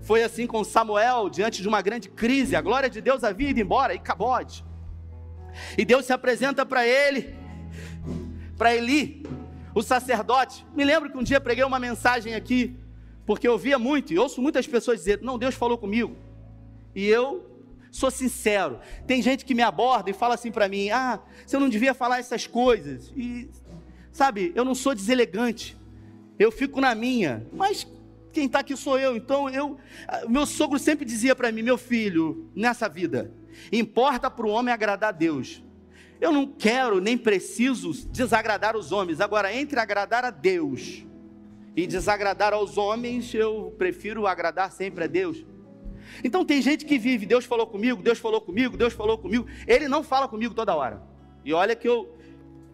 Foi 0.00 0.22
assim 0.22 0.46
com 0.46 0.62
Samuel 0.62 1.28
diante 1.28 1.60
de 1.60 1.66
uma 1.66 1.82
grande 1.82 2.08
crise. 2.08 2.54
A 2.54 2.60
glória 2.60 2.88
de 2.88 3.00
Deus 3.00 3.24
havia 3.24 3.50
ido 3.50 3.58
embora 3.58 3.94
e 3.94 3.98
cabode. 3.98 4.64
E 5.76 5.84
Deus 5.84 6.06
se 6.06 6.12
apresenta 6.12 6.64
para 6.64 6.86
ele, 6.86 7.34
para 8.56 8.76
Eli, 8.76 9.26
o 9.74 9.82
sacerdote. 9.82 10.64
Me 10.72 10.84
lembro 10.84 11.10
que 11.10 11.18
um 11.18 11.22
dia 11.24 11.40
preguei 11.40 11.64
uma 11.64 11.80
mensagem 11.80 12.36
aqui, 12.36 12.78
porque 13.26 13.48
eu 13.48 13.58
via 13.58 13.76
muito 13.76 14.12
e 14.12 14.18
ouço 14.20 14.40
muitas 14.40 14.68
pessoas 14.68 15.00
dizer: 15.00 15.20
Não, 15.20 15.36
Deus 15.36 15.56
falou 15.56 15.76
comigo. 15.76 16.16
E 16.94 17.04
eu 17.08 17.60
sou 17.90 18.08
sincero. 18.08 18.78
Tem 19.04 19.20
gente 19.20 19.44
que 19.44 19.52
me 19.52 19.62
aborda 19.62 20.10
e 20.10 20.12
fala 20.12 20.36
assim 20.36 20.52
para 20.52 20.68
mim: 20.68 20.90
Ah, 20.90 21.18
você 21.44 21.58
não 21.58 21.68
devia 21.68 21.92
falar 21.92 22.20
essas 22.20 22.46
coisas. 22.46 23.12
E, 23.16 23.50
sabe, 24.12 24.52
eu 24.54 24.64
não 24.64 24.76
sou 24.76 24.94
deselegante. 24.94 25.76
Eu 26.38 26.52
fico 26.52 26.80
na 26.80 26.94
minha. 26.94 27.44
Mas 27.52 27.84
quem 28.36 28.46
está 28.46 28.60
aqui 28.60 28.76
sou 28.76 28.98
eu. 28.98 29.16
Então, 29.16 29.48
eu, 29.48 29.78
meu 30.28 30.46
sogro 30.46 30.78
sempre 30.78 31.04
dizia 31.04 31.34
para 31.34 31.50
mim: 31.50 31.62
Meu 31.62 31.78
filho, 31.78 32.50
nessa 32.54 32.88
vida, 32.88 33.32
Importa 33.72 34.30
para 34.30 34.46
o 34.46 34.50
homem 34.50 34.72
agradar 34.72 35.10
a 35.10 35.12
Deus. 35.12 35.62
Eu 36.20 36.32
não 36.32 36.46
quero 36.46 37.00
nem 37.00 37.16
preciso 37.18 37.92
desagradar 38.08 38.76
os 38.76 38.90
homens. 38.92 39.20
Agora, 39.20 39.52
entre 39.54 39.78
agradar 39.78 40.24
a 40.24 40.30
Deus 40.30 41.04
e 41.74 41.86
desagradar 41.86 42.54
aos 42.54 42.78
homens, 42.78 43.34
eu 43.34 43.74
prefiro 43.76 44.26
agradar 44.26 44.72
sempre 44.72 45.04
a 45.04 45.06
Deus. 45.06 45.44
Então 46.24 46.44
tem 46.44 46.62
gente 46.62 46.86
que 46.86 46.98
vive, 46.98 47.26
Deus 47.26 47.44
falou 47.44 47.66
comigo, 47.66 48.02
Deus 48.02 48.18
falou 48.18 48.40
comigo, 48.40 48.76
Deus 48.76 48.94
falou 48.94 49.18
comigo. 49.18 49.46
Ele 49.66 49.88
não 49.88 50.02
fala 50.02 50.26
comigo 50.26 50.54
toda 50.54 50.74
hora. 50.74 51.02
E 51.44 51.52
olha 51.52 51.76
que 51.76 51.86
eu, 51.86 52.15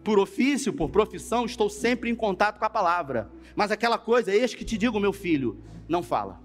por 0.03 0.19
ofício, 0.19 0.73
por 0.73 0.89
profissão, 0.89 1.45
estou 1.45 1.69
sempre 1.69 2.09
em 2.09 2.15
contato 2.15 2.59
com 2.59 2.65
a 2.65 2.69
palavra. 2.69 3.31
Mas 3.55 3.71
aquela 3.71 3.97
coisa, 3.97 4.33
eis 4.33 4.53
que 4.53 4.65
te 4.65 4.77
digo, 4.77 4.99
meu 4.99 5.13
filho, 5.13 5.63
não 5.87 6.03
fala. 6.03 6.41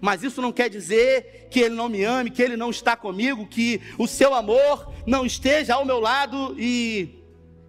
Mas 0.00 0.22
isso 0.22 0.40
não 0.40 0.52
quer 0.52 0.68
dizer 0.68 1.48
que 1.50 1.60
ele 1.60 1.74
não 1.74 1.88
me 1.88 2.04
ame, 2.04 2.30
que 2.30 2.42
ele 2.42 2.56
não 2.56 2.70
está 2.70 2.96
comigo, 2.96 3.46
que 3.46 3.80
o 3.98 4.06
seu 4.06 4.34
amor 4.34 4.92
não 5.06 5.26
esteja 5.26 5.74
ao 5.74 5.84
meu 5.84 5.98
lado. 5.98 6.54
E, 6.58 7.22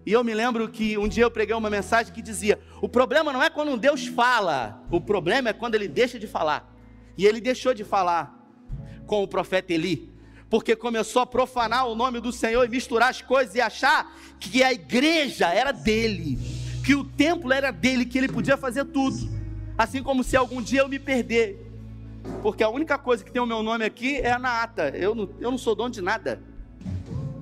e 0.06 0.12
eu 0.12 0.22
me 0.22 0.34
lembro 0.34 0.68
que 0.68 0.96
um 0.96 1.08
dia 1.08 1.24
eu 1.24 1.30
preguei 1.30 1.54
uma 1.54 1.70
mensagem 1.70 2.12
que 2.12 2.22
dizia: 2.22 2.60
o 2.80 2.88
problema 2.88 3.32
não 3.32 3.42
é 3.42 3.50
quando 3.50 3.76
Deus 3.76 4.06
fala, 4.06 4.82
o 4.90 5.00
problema 5.00 5.48
é 5.48 5.52
quando 5.52 5.74
ele 5.74 5.88
deixa 5.88 6.18
de 6.18 6.26
falar. 6.26 6.72
E 7.16 7.26
ele 7.26 7.40
deixou 7.40 7.74
de 7.74 7.84
falar 7.84 8.40
com 9.06 9.22
o 9.22 9.28
profeta 9.28 9.72
Eli, 9.72 10.13
porque 10.54 10.76
começou 10.76 11.20
a 11.20 11.26
profanar 11.26 11.88
o 11.88 11.96
nome 11.96 12.20
do 12.20 12.30
Senhor 12.30 12.64
e 12.64 12.68
misturar 12.68 13.10
as 13.10 13.20
coisas 13.20 13.56
e 13.56 13.60
achar 13.60 14.16
que 14.38 14.62
a 14.62 14.72
igreja 14.72 15.48
era 15.48 15.72
dele, 15.72 16.38
que 16.86 16.94
o 16.94 17.02
templo 17.02 17.52
era 17.52 17.72
dele, 17.72 18.04
que 18.04 18.16
ele 18.16 18.28
podia 18.28 18.56
fazer 18.56 18.84
tudo. 18.84 19.28
Assim 19.76 20.00
como 20.00 20.22
se 20.22 20.36
algum 20.36 20.62
dia 20.62 20.82
eu 20.82 20.88
me 20.88 21.00
perder 21.00 21.60
porque 22.40 22.62
a 22.62 22.68
única 22.68 22.96
coisa 22.96 23.24
que 23.24 23.32
tem 23.32 23.42
o 23.42 23.46
meu 23.46 23.64
nome 23.64 23.84
aqui 23.84 24.18
é 24.18 24.38
na 24.38 24.62
ata. 24.62 24.90
Eu 24.90 25.12
não, 25.12 25.28
eu 25.40 25.50
não 25.50 25.58
sou 25.58 25.74
dono 25.74 25.90
de 25.90 26.00
nada. 26.00 26.40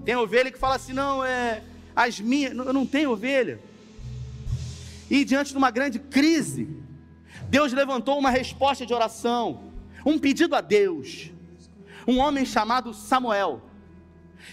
Tem 0.06 0.16
ovelha 0.16 0.50
que 0.50 0.58
fala 0.58 0.76
assim: 0.76 0.94
não, 0.94 1.22
é 1.22 1.62
as 1.94 2.18
minhas. 2.18 2.56
Eu 2.56 2.72
não 2.72 2.86
tenho 2.86 3.10
ovelha. 3.10 3.60
E 5.10 5.22
diante 5.22 5.50
de 5.50 5.58
uma 5.58 5.70
grande 5.70 5.98
crise, 5.98 6.66
Deus 7.50 7.74
levantou 7.74 8.18
uma 8.18 8.30
resposta 8.30 8.86
de 8.86 8.94
oração, 8.94 9.64
um 10.06 10.18
pedido 10.18 10.54
a 10.54 10.62
Deus. 10.62 11.30
Um 12.06 12.18
homem 12.18 12.44
chamado 12.44 12.92
Samuel 12.92 13.62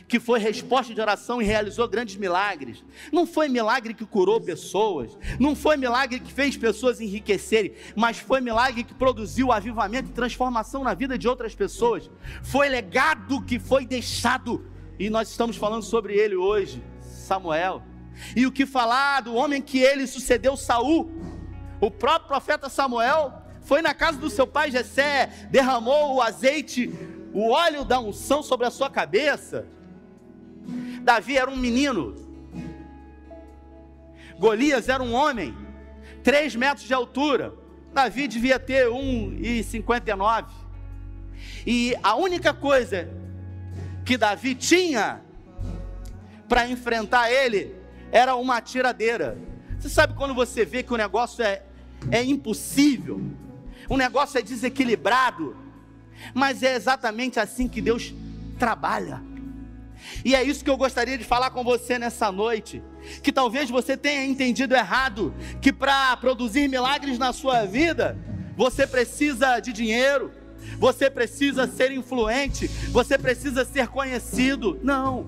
que 0.08 0.20
foi 0.20 0.40
resposta 0.40 0.94
de 0.94 1.02
oração 1.02 1.42
e 1.42 1.46
realizou 1.46 1.88
grandes 1.88 2.16
milagres. 2.16 2.84
Não 3.12 3.26
foi 3.26 3.48
milagre 3.48 3.94
que 3.94 4.06
curou 4.06 4.40
pessoas, 4.40 5.18
não 5.40 5.56
foi 5.56 5.78
milagre 5.78 6.20
que 6.20 6.32
fez 6.32 6.56
pessoas 6.58 7.02
enriquecerem, 7.02 7.74
mas 7.96 8.18
foi 8.18 8.42
milagre 8.42 8.84
que 8.84 8.94
produziu 8.94 9.52
avivamento 9.52 10.10
e 10.10 10.14
transformação 10.14 10.84
na 10.84 10.94
vida 10.94 11.18
de 11.18 11.28
outras 11.28 11.56
pessoas. 11.56 12.10
Foi 12.44 12.70
legado 12.70 13.42
que 13.42 13.60
foi 13.60 13.86
deixado 13.86 14.66
e 14.98 15.10
nós 15.10 15.30
estamos 15.30 15.56
falando 15.56 15.84
sobre 15.84 16.14
ele 16.14 16.36
hoje, 16.36 16.84
Samuel. 17.02 17.82
E 18.36 18.46
o 18.46 18.52
que 18.52 18.66
falar 18.66 19.22
do 19.22 19.34
homem 19.34 19.62
que 19.62 19.80
ele 19.80 20.06
sucedeu 20.06 20.58
Saul? 20.58 21.10
O 21.80 21.90
próprio 21.90 22.28
profeta 22.28 22.68
Samuel 22.68 23.34
foi 23.62 23.82
na 23.82 23.94
casa 23.94 24.18
do 24.18 24.30
seu 24.30 24.46
pai 24.46 24.72
Jessé, 24.72 25.48
derramou 25.50 26.16
o 26.16 26.22
azeite, 26.22 26.94
o 27.34 27.50
óleo 27.50 27.84
da 27.84 28.00
unção 28.00 28.42
sobre 28.42 28.65
a 28.65 28.72
sua 28.72 28.89
cabeça 28.89 29.68
Davi 31.02 31.38
era 31.38 31.50
um 31.50 31.56
menino. 31.56 32.15
Golias 34.38 34.88
era 34.88 35.02
um 35.02 35.13
homem, 35.13 35.56
3 36.24 36.56
metros 36.56 36.86
de 36.86 36.94
altura. 36.94 37.54
Davi 37.94 38.28
devia 38.28 38.60
ter 38.60 38.88
1,59. 38.88 40.46
E 41.65 41.96
a 42.04 42.15
única 42.15 42.54
coisa 42.54 43.10
que 44.06 44.18
Davi 44.18 44.56
tinha 44.56 45.22
para 46.48 46.68
enfrentar 46.68 47.32
ele 47.32 47.76
era 48.12 48.36
uma 48.36 48.62
tiradeira. 48.62 49.38
Você 49.80 49.89
sabe 49.89 50.13
quando 50.13 50.34
você 50.34 50.65
vê 50.65 50.84
que 50.84 50.94
o 50.94 50.98
negócio 50.98 51.44
é, 51.44 51.63
é 52.12 52.24
impossível, 52.24 53.22
o 53.88 53.96
negócio 53.96 54.38
é 54.38 54.42
desequilibrado, 54.42 55.56
mas 56.34 56.63
é 56.63 56.75
exatamente 56.75 57.39
assim 57.39 57.67
que 57.67 57.82
Deus 57.82 58.13
trabalha. 58.58 59.21
E 60.23 60.36
é 60.36 60.43
isso 60.43 60.63
que 60.63 60.69
eu 60.69 60.77
gostaria 60.77 61.17
de 61.17 61.23
falar 61.23 61.49
com 61.51 61.63
você 61.63 61.97
nessa 61.97 62.32
noite. 62.32 62.82
Que 63.23 63.32
talvez 63.32 63.69
você 63.69 63.95
tenha 63.95 64.25
entendido 64.25 64.75
errado 64.75 65.34
que 65.62 65.71
para 65.71 66.15
produzir 66.17 66.67
milagres 66.67 67.17
na 67.17 67.32
sua 67.34 67.65
vida, 67.65 68.17
você 68.55 68.86
precisa 68.86 69.60
de 69.60 69.71
dinheiro, 69.71 70.32
você 70.77 71.10
precisa 71.10 71.67
ser 71.67 71.91
influente, 71.91 72.67
você 72.91 73.17
precisa 73.17 73.65
ser 73.65 73.88
conhecido. 73.88 74.79
Não. 74.84 75.25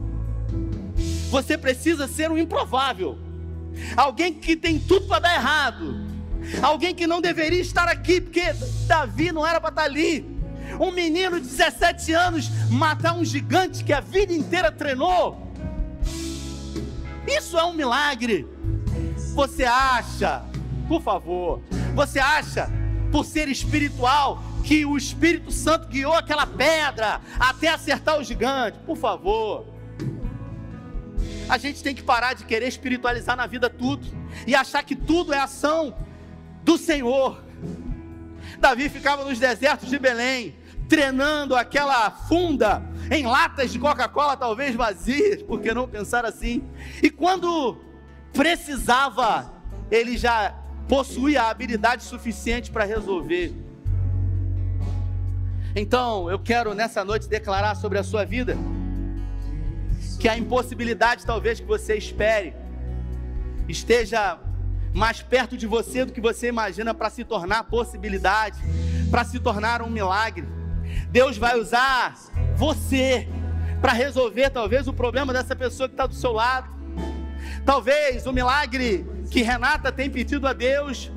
Você 1.30 1.58
precisa 1.58 2.08
ser 2.08 2.30
um 2.30 2.38
improvável. 2.38 3.18
Alguém 3.96 4.34
que 4.34 4.56
tem 4.56 4.78
tudo 4.78 5.08
para 5.08 5.20
dar 5.20 5.36
errado. 5.36 6.12
Alguém 6.62 6.94
que 6.94 7.08
não 7.08 7.22
deveria 7.22 7.62
estar 7.62 7.88
aqui, 7.88 8.20
porque 8.20 8.42
Davi 8.88 9.32
não 9.32 9.48
era 9.48 9.62
para 9.62 9.70
estar 9.70 9.84
ali 9.84 10.41
um 10.80 10.92
menino 10.92 11.40
de 11.40 11.48
17 11.48 12.14
anos 12.14 12.50
matar 12.70 13.14
um 13.16 13.26
gigante 13.26 13.84
que 13.84 13.94
a 13.94 14.00
vida 14.00 14.34
inteira 14.34 14.72
treinou. 14.72 15.52
Isso 17.28 17.58
é 17.58 17.64
um 17.64 17.74
milagre. 17.74 18.48
Você 19.34 19.64
acha, 19.64 20.44
por 20.88 21.02
favor, 21.02 21.62
você 21.96 22.20
acha, 22.20 22.70
por 23.12 23.26
ser 23.26 23.48
espiritual, 23.48 24.44
que 24.64 24.86
o 24.86 24.98
Espírito 24.98 25.52
Santo 25.52 25.88
guiou 25.88 26.14
aquela 26.14 26.46
pedra 26.46 27.22
até 27.40 27.70
acertar 27.70 28.20
o 28.20 28.24
gigante? 28.24 28.78
Por 28.80 28.98
favor. 28.98 29.66
A 31.50 31.58
gente 31.58 31.84
tem 31.84 31.94
que 31.94 32.04
parar 32.04 32.34
de 32.34 32.46
querer 32.46 32.68
espiritualizar 32.68 33.36
na 33.36 33.46
vida 33.46 33.70
tudo 33.70 34.08
e 34.48 34.56
achar 34.56 34.84
que 34.84 34.96
tudo 34.96 35.34
é 35.34 35.40
ação 35.40 35.96
do 36.64 36.78
Senhor. 36.78 37.44
Davi 38.60 38.90
ficava 38.90 39.26
nos 39.26 39.40
desertos 39.40 39.90
de 39.90 39.98
Belém, 39.98 40.56
treinando 40.92 41.56
aquela 41.56 42.12
funda 42.12 42.84
em 43.10 43.26
latas 43.26 43.72
de 43.72 43.80
Coca-Cola, 43.80 44.36
talvez 44.36 44.76
vazias, 44.76 45.42
por 45.42 45.62
que 45.62 45.74
não 45.74 45.88
pensar 45.88 46.26
assim? 46.26 46.62
E 47.02 47.10
quando 47.10 47.78
precisava, 48.34 49.54
ele 49.90 50.18
já 50.18 50.54
possuía 50.90 51.44
a 51.44 51.50
habilidade 51.50 52.04
suficiente 52.04 52.70
para 52.70 52.84
resolver. 52.84 53.54
Então, 55.74 56.30
eu 56.30 56.38
quero 56.38 56.74
nessa 56.74 57.06
noite 57.06 57.26
declarar 57.30 57.76
sobre 57.76 57.98
a 57.98 58.04
sua 58.04 58.26
vida 58.26 58.58
que 60.20 60.28
a 60.28 60.38
impossibilidade, 60.38 61.26
talvez 61.26 61.62
que 61.62 61.66
você 61.66 61.96
espere, 61.96 62.54
esteja 63.66 64.38
mais 64.94 65.22
perto 65.22 65.56
de 65.56 65.66
você 65.66 66.04
do 66.04 66.12
que 66.12 66.20
você 66.20 66.50
imagina 66.50 66.94
para 66.94 67.10
se 67.10 67.24
tornar 67.24 67.64
possibilidade, 67.64 68.60
para 69.10 69.24
se 69.24 69.40
tornar 69.40 69.82
um 69.82 69.90
milagre. 69.90 70.60
Deus 71.12 71.38
vai 71.38 71.60
usar 71.60 72.16
você 72.56 73.28
para 73.82 73.92
resolver 73.92 74.50
talvez 74.50 74.88
o 74.88 74.94
problema 74.94 75.34
dessa 75.34 75.54
pessoa 75.54 75.90
que 75.90 75.94
está 75.94 76.08
do 76.08 76.16
seu 76.16 76.32
lado. 76.32 76.70
Talvez 77.66 78.26
o 78.26 78.32
milagre 78.32 79.06
que 79.30 79.42
Renata 79.42 79.92
tem 79.92 80.10
pedido 80.10 80.48
a 80.48 80.54
Deus 80.54 81.12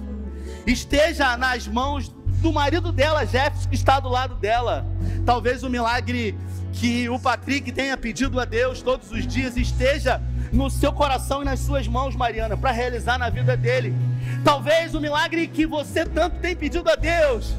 esteja 0.66 1.36
nas 1.36 1.68
mãos 1.68 2.08
do 2.08 2.52
marido 2.52 2.90
dela, 2.90 3.24
Jefferson, 3.24 3.68
que 3.68 3.76
está 3.76 4.00
do 4.00 4.08
lado 4.08 4.34
dela. 4.34 4.84
Talvez 5.24 5.62
o 5.62 5.70
milagre 5.70 6.36
que 6.72 7.08
o 7.08 7.18
Patrick 7.18 7.70
tenha 7.70 7.96
pedido 7.96 8.40
a 8.40 8.44
Deus 8.44 8.82
todos 8.82 9.12
os 9.12 9.24
dias 9.24 9.56
esteja 9.56 10.20
no 10.52 10.68
seu 10.70 10.92
coração 10.92 11.42
e 11.42 11.44
nas 11.44 11.60
suas 11.60 11.86
mãos, 11.86 12.16
Mariana, 12.16 12.56
para 12.56 12.72
realizar 12.72 13.16
na 13.16 13.30
vida 13.30 13.56
dele. 13.56 13.94
Talvez 14.42 14.92
o 14.92 15.00
milagre 15.00 15.46
que 15.46 15.64
você 15.66 16.04
tanto 16.04 16.40
tem 16.40 16.56
pedido 16.56 16.90
a 16.90 16.96
Deus 16.96 17.54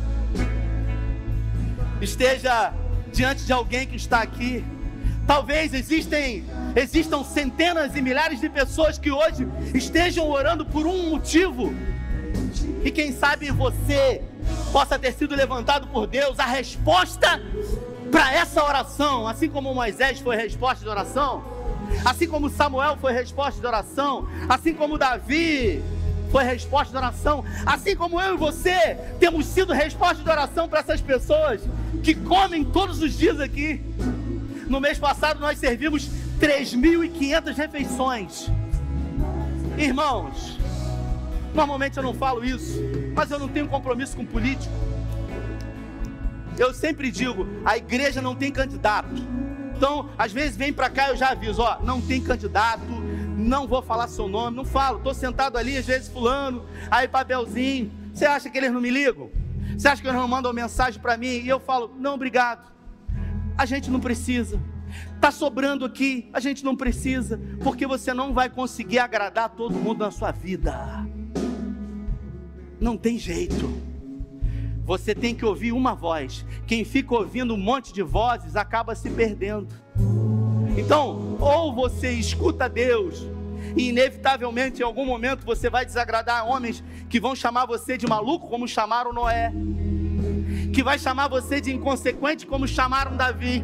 esteja 2.02 2.74
diante 3.12 3.46
de 3.46 3.54
alguém 3.54 3.88
que 3.88 3.96
está 3.96 4.22
aqui. 4.22 4.64
Talvez 5.26 5.74
existem, 5.74 6.46
existam 6.76 7.24
centenas 7.24 7.96
e 7.96 8.02
milhares 8.02 8.40
de 8.40 8.50
pessoas 8.50 8.98
que 8.98 9.12
hoje 9.12 9.48
estejam 9.74 10.30
orando 10.30 10.66
por 10.66 10.86
um 10.86 11.10
motivo. 11.10 11.74
E 12.84 12.92
quem 12.92 13.12
sabe 13.12 13.50
você 13.50 14.22
possa 14.72 15.00
ter 15.00 15.14
sido 15.14 15.36
levantado 15.36 15.88
por 15.88 16.06
Deus 16.06 16.38
a 16.40 16.46
resposta 16.46 17.42
para 18.12 18.34
essa 18.34 18.64
oração, 18.64 19.28
assim 19.28 19.50
como 19.50 19.74
Moisés 19.74 20.20
foi 20.20 20.36
resposta 20.36 20.84
de 20.84 20.90
oração, 20.90 21.44
assim 22.06 22.28
como 22.28 22.50
Samuel 22.50 22.98
foi 22.98 23.12
resposta 23.12 23.60
de 23.60 23.66
oração, 23.66 24.28
assim 24.48 24.74
como 24.74 24.98
Davi 24.98 25.82
foi 26.32 26.44
resposta 26.44 26.92
de 26.92 26.98
oração, 26.98 27.44
assim 27.66 27.96
como 27.96 28.20
eu 28.20 28.36
e 28.36 28.38
você 28.38 28.98
temos 29.20 29.46
sido 29.46 29.74
resposta 29.74 30.24
de 30.24 30.30
oração 30.30 30.68
para 30.68 30.80
essas 30.80 31.02
pessoas 31.02 31.62
que 32.04 32.14
comem 32.14 32.64
todos 32.64 33.02
os 33.02 33.18
dias 33.18 33.40
aqui. 33.40 33.82
No 34.68 34.80
mês 34.80 34.98
passado 34.98 35.40
nós 35.40 35.58
servimos 35.58 36.10
3.500 36.40 37.56
refeições. 37.56 38.50
Irmãos, 39.78 40.58
normalmente 41.54 41.98
eu 41.98 42.04
não 42.04 42.14
falo 42.14 42.44
isso, 42.44 42.80
mas 43.16 43.32
eu 43.32 43.40
não 43.40 43.48
tenho 43.48 43.68
compromisso 43.68 44.16
com 44.16 44.26
político. 44.26 44.74
Eu 46.58 46.74
sempre 46.74 47.12
digo, 47.12 47.46
a 47.66 47.78
igreja 47.78 48.22
não 48.22 48.36
tem 48.36 48.52
candidato. 48.52 49.16
Então, 49.76 50.10
às 50.18 50.32
vezes 50.32 50.56
vem 50.56 50.72
para 50.72 50.90
cá 50.90 51.10
eu 51.10 51.18
já 51.18 51.30
aviso, 51.30 51.62
ó, 51.62 51.80
não 51.84 52.00
tem 52.00 52.22
candidato, 52.22 53.05
não 53.36 53.67
vou 53.67 53.82
falar 53.82 54.08
seu 54.08 54.28
nome, 54.28 54.58
não 54.58 54.65
falo. 54.65 55.00
Tô 55.00 55.13
sentado 55.13 55.58
ali 55.58 55.78
às 55.78 55.86
vezes 55.86 56.08
fulano, 56.08 56.65
aí 56.89 57.08
papelzinho. 57.08 57.91
Você 58.13 58.26
acha 58.26 58.50
que 58.50 58.58
eles 58.58 58.71
não 58.71 58.82
me 58.82 58.89
ligam? 58.89 59.30
Você 59.78 59.88
acha 59.88 60.02
que 60.02 60.08
eles 60.08 60.19
não 60.19 60.28
mandam 60.28 60.54
mensagem 60.54 61.02
para 61.02 61.17
mim 61.17 61.28
e 61.28 61.48
eu 61.48 61.60
falo: 61.60 61.91
não, 62.00 62.15
obrigado. 62.15 62.71
A 63.58 63.65
gente 63.65 63.89
não 63.91 64.00
precisa. 64.00 64.60
Está 65.15 65.32
sobrando 65.32 65.84
aqui, 65.84 66.30
a 66.32 66.39
gente 66.39 66.63
não 66.63 66.76
precisa, 66.76 67.39
porque 67.63 67.86
você 67.86 68.13
não 68.13 68.34
vai 68.34 68.50
conseguir 68.50 69.00
agradar 69.00 69.50
todo 69.50 69.76
mundo 69.76 70.00
na 70.00 70.12
sua 70.12 70.32
vida. 70.32 71.06
Não 72.80 72.95
tem 72.95 73.17
jeito. 73.17 73.69
Você 74.86 75.15
tem 75.15 75.34
que 75.34 75.43
ouvir 75.43 75.71
uma 75.71 75.95
voz. 75.95 76.45
Quem 76.67 76.86
fica 76.86 77.15
ouvindo 77.15 77.56
um 77.56 77.58
monte 77.58 77.91
de 77.91 78.04
vozes 78.04 78.56
acaba 78.56 78.93
se 78.93 79.10
perdendo. 79.10 79.67
Então, 80.78 81.35
ou 81.39 81.74
você 81.74 82.12
escuta 82.12 82.69
Deus, 82.69 83.26
e 83.76 83.89
inevitavelmente 83.89 84.82
em 84.82 84.86
algum 84.86 85.06
momento 85.06 85.45
você 85.45 85.69
vai 85.69 85.86
desagradar 85.86 86.48
homens 86.48 86.84
que 87.10 87.19
vão 87.19 87.36
chamar 87.36 87.65
você 87.65 87.98
de 87.98 88.08
maluco, 88.08 88.48
como 88.48 88.67
chamaram 88.67 89.12
Noé, 89.12 89.52
que 90.74 90.84
vai 90.84 90.98
chamar 90.98 91.28
você 91.28 91.60
de 91.60 91.74
inconsequente, 91.74 92.45
como 92.45 92.67
chamaram 92.67 93.15
Davi, 93.15 93.63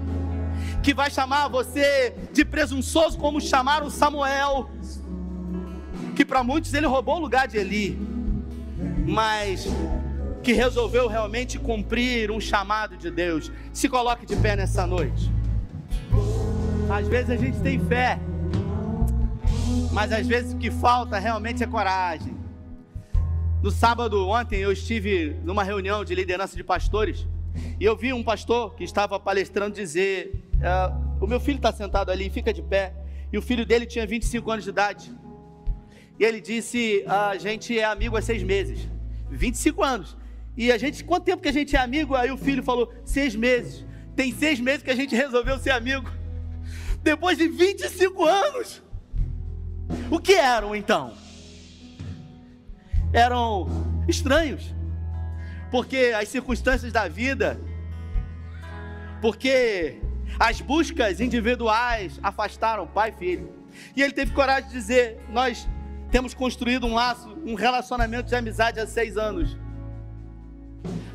que 0.84 0.94
vai 0.94 1.10
chamar 1.10 1.48
você 1.48 2.16
de 2.34 2.44
presunçoso, 2.44 3.18
como 3.18 3.40
chamaram 3.40 3.90
Samuel, 3.90 4.70
que 6.16 6.26
para 6.26 6.44
muitos 6.44 6.74
ele 6.74 6.88
roubou 6.88 7.18
o 7.18 7.20
lugar 7.20 7.48
de 7.48 7.58
Eli, 7.58 7.98
mas 9.08 9.68
que 10.44 10.54
resolveu 10.54 11.08
realmente 11.08 11.60
cumprir 11.60 12.32
um 12.32 12.40
chamado 12.40 12.98
de 12.98 13.12
Deus. 13.12 13.52
Se 13.72 13.88
coloque 13.88 14.26
de 14.26 14.36
pé 14.36 14.56
nessa 14.56 14.88
noite. 14.88 15.32
Às 16.92 17.08
vezes 17.08 17.30
a 17.30 17.38
gente 17.38 17.58
tem 17.62 17.80
fé, 17.80 18.20
mas 19.94 20.12
às 20.12 20.28
vezes 20.28 20.54
o 20.54 20.58
que 20.58 20.70
falta 20.70 21.18
realmente 21.18 21.64
é 21.64 21.68
coragem. 21.68 22.36
No 23.64 23.72
sábado, 23.72 24.28
ontem, 24.28 24.60
eu 24.60 24.74
estive 24.74 25.40
numa 25.46 25.64
reunião 25.64 26.04
de 26.04 26.14
liderança 26.14 26.58
de 26.58 26.66
pastores 26.66 27.26
e 27.80 27.86
eu 27.86 27.96
vi 27.96 28.12
um 28.12 28.22
pastor 28.22 28.76
que 28.76 28.84
estava 28.84 29.18
palestrando 29.18 29.74
dizer: 29.74 30.44
uh, 30.58 31.24
O 31.24 31.28
meu 31.28 31.40
filho 31.40 31.56
está 31.56 31.72
sentado 31.72 32.12
ali, 32.12 32.30
fica 32.30 32.52
de 32.52 32.62
pé. 32.62 32.94
E 33.32 33.38
o 33.38 33.42
filho 33.42 33.66
dele 33.66 33.86
tinha 33.86 34.06
25 34.06 34.52
anos 34.52 34.66
de 34.66 34.72
idade. 34.72 35.12
E 36.20 36.26
ele 36.26 36.42
disse: 36.42 37.06
A 37.08 37.38
gente 37.38 37.80
é 37.80 37.86
amigo 37.86 38.18
há 38.18 38.22
seis 38.22 38.44
meses. 38.44 38.90
25 39.30 39.82
anos. 39.82 40.18
E 40.58 40.70
a 40.74 40.78
gente, 40.78 41.06
quanto 41.06 41.24
tempo 41.24 41.42
que 41.42 41.48
a 41.48 41.54
gente 41.54 41.74
é 41.74 41.80
amigo? 41.80 42.16
Aí 42.16 42.32
o 42.32 42.38
filho 42.38 42.62
falou: 42.62 42.94
Seis 43.06 43.34
meses. 43.34 43.86
Tem 44.14 44.34
seis 44.34 44.60
meses 44.60 44.84
que 44.84 44.92
a 44.92 44.96
gente 44.96 45.16
resolveu 45.16 45.58
ser 45.58 45.72
amigo. 45.72 46.20
Depois 47.04 47.38
de 47.38 47.48
25 47.48 48.26
anos. 48.26 48.82
O 50.10 50.20
que 50.20 50.34
eram 50.34 50.76
então? 50.76 51.14
eram 53.14 53.68
estranhos, 54.08 54.74
porque 55.70 56.14
as 56.16 56.30
circunstâncias 56.30 56.92
da 56.92 57.08
vida, 57.08 57.60
porque 59.22 59.98
as 60.40 60.62
buscas 60.62 61.20
individuais 61.20 62.20
afastaram 62.24 62.88
pai 62.88 63.10
e 63.10 63.14
filho. 63.14 63.54
E 63.96 64.02
ele 64.02 64.14
teve 64.14 64.32
coragem 64.32 64.70
de 64.70 64.76
dizer: 64.76 65.20
Nós 65.30 65.68
temos 66.10 66.34
construído 66.34 66.86
um 66.88 66.94
laço, 66.94 67.30
um 67.46 67.54
relacionamento 67.54 68.30
de 68.30 68.36
amizade 68.36 68.80
há 68.80 68.88
seis 68.88 69.18
anos. 69.18 69.58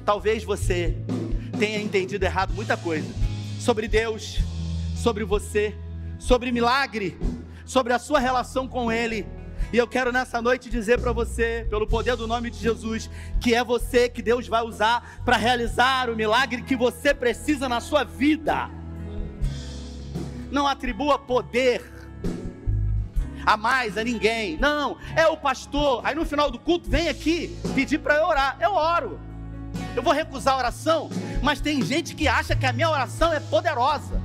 Talvez 0.04 0.44
você 0.44 0.96
tenha 1.58 1.80
entendido 1.80 2.24
errado 2.24 2.52
muita 2.54 2.76
coisa 2.76 3.08
sobre 3.58 3.88
Deus, 3.88 4.38
sobre 4.96 5.24
você, 5.24 5.76
sobre 6.18 6.50
milagre, 6.50 7.16
sobre 7.64 7.92
a 7.92 7.98
sua 7.98 8.18
relação 8.18 8.66
com 8.66 8.90
Ele. 8.90 9.26
E 9.72 9.76
eu 9.76 9.86
quero 9.86 10.10
nessa 10.10 10.40
noite 10.40 10.70
dizer 10.70 11.00
para 11.00 11.12
você, 11.12 11.66
pelo 11.68 11.86
poder 11.86 12.16
do 12.16 12.26
nome 12.26 12.50
de 12.50 12.58
Jesus, 12.58 13.10
que 13.40 13.54
é 13.54 13.62
você 13.62 14.08
que 14.08 14.22
Deus 14.22 14.48
vai 14.48 14.62
usar 14.62 15.20
para 15.24 15.36
realizar 15.36 16.08
o 16.08 16.16
milagre 16.16 16.62
que 16.62 16.74
você 16.74 17.12
precisa 17.12 17.68
na 17.68 17.80
sua 17.80 18.04
vida. 18.04 18.70
Não 20.50 20.66
atribua 20.66 21.18
poder 21.18 21.82
a 23.44 23.56
mais 23.56 23.98
a 23.98 24.04
ninguém. 24.04 24.56
Não, 24.56 24.96
é 25.14 25.26
o 25.26 25.36
pastor. 25.36 26.00
Aí 26.04 26.14
no 26.14 26.24
final 26.24 26.50
do 26.50 26.58
culto 26.58 26.88
vem 26.88 27.08
aqui 27.08 27.56
pedir 27.74 27.98
para 27.98 28.16
eu 28.16 28.26
orar. 28.26 28.56
Eu 28.60 28.72
oro. 28.72 29.20
Eu 29.94 30.02
vou 30.02 30.12
recusar 30.12 30.54
a 30.54 30.58
oração, 30.58 31.10
mas 31.42 31.60
tem 31.60 31.82
gente 31.82 32.14
que 32.14 32.28
acha 32.28 32.54
que 32.54 32.66
a 32.66 32.72
minha 32.72 32.88
oração 32.88 33.32
é 33.32 33.40
poderosa. 33.40 34.22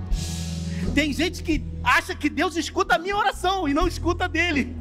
Tem 0.94 1.14
gente 1.14 1.44
que 1.44 1.64
acha 1.84 2.16
que 2.16 2.30
Deus 2.30 2.56
escuta 2.56 2.96
a 2.96 3.00
minha 3.00 3.16
oração 3.16 3.68
e 3.68 3.74
não 3.74 3.88
escuta 3.88 4.28
dele. 4.28 4.76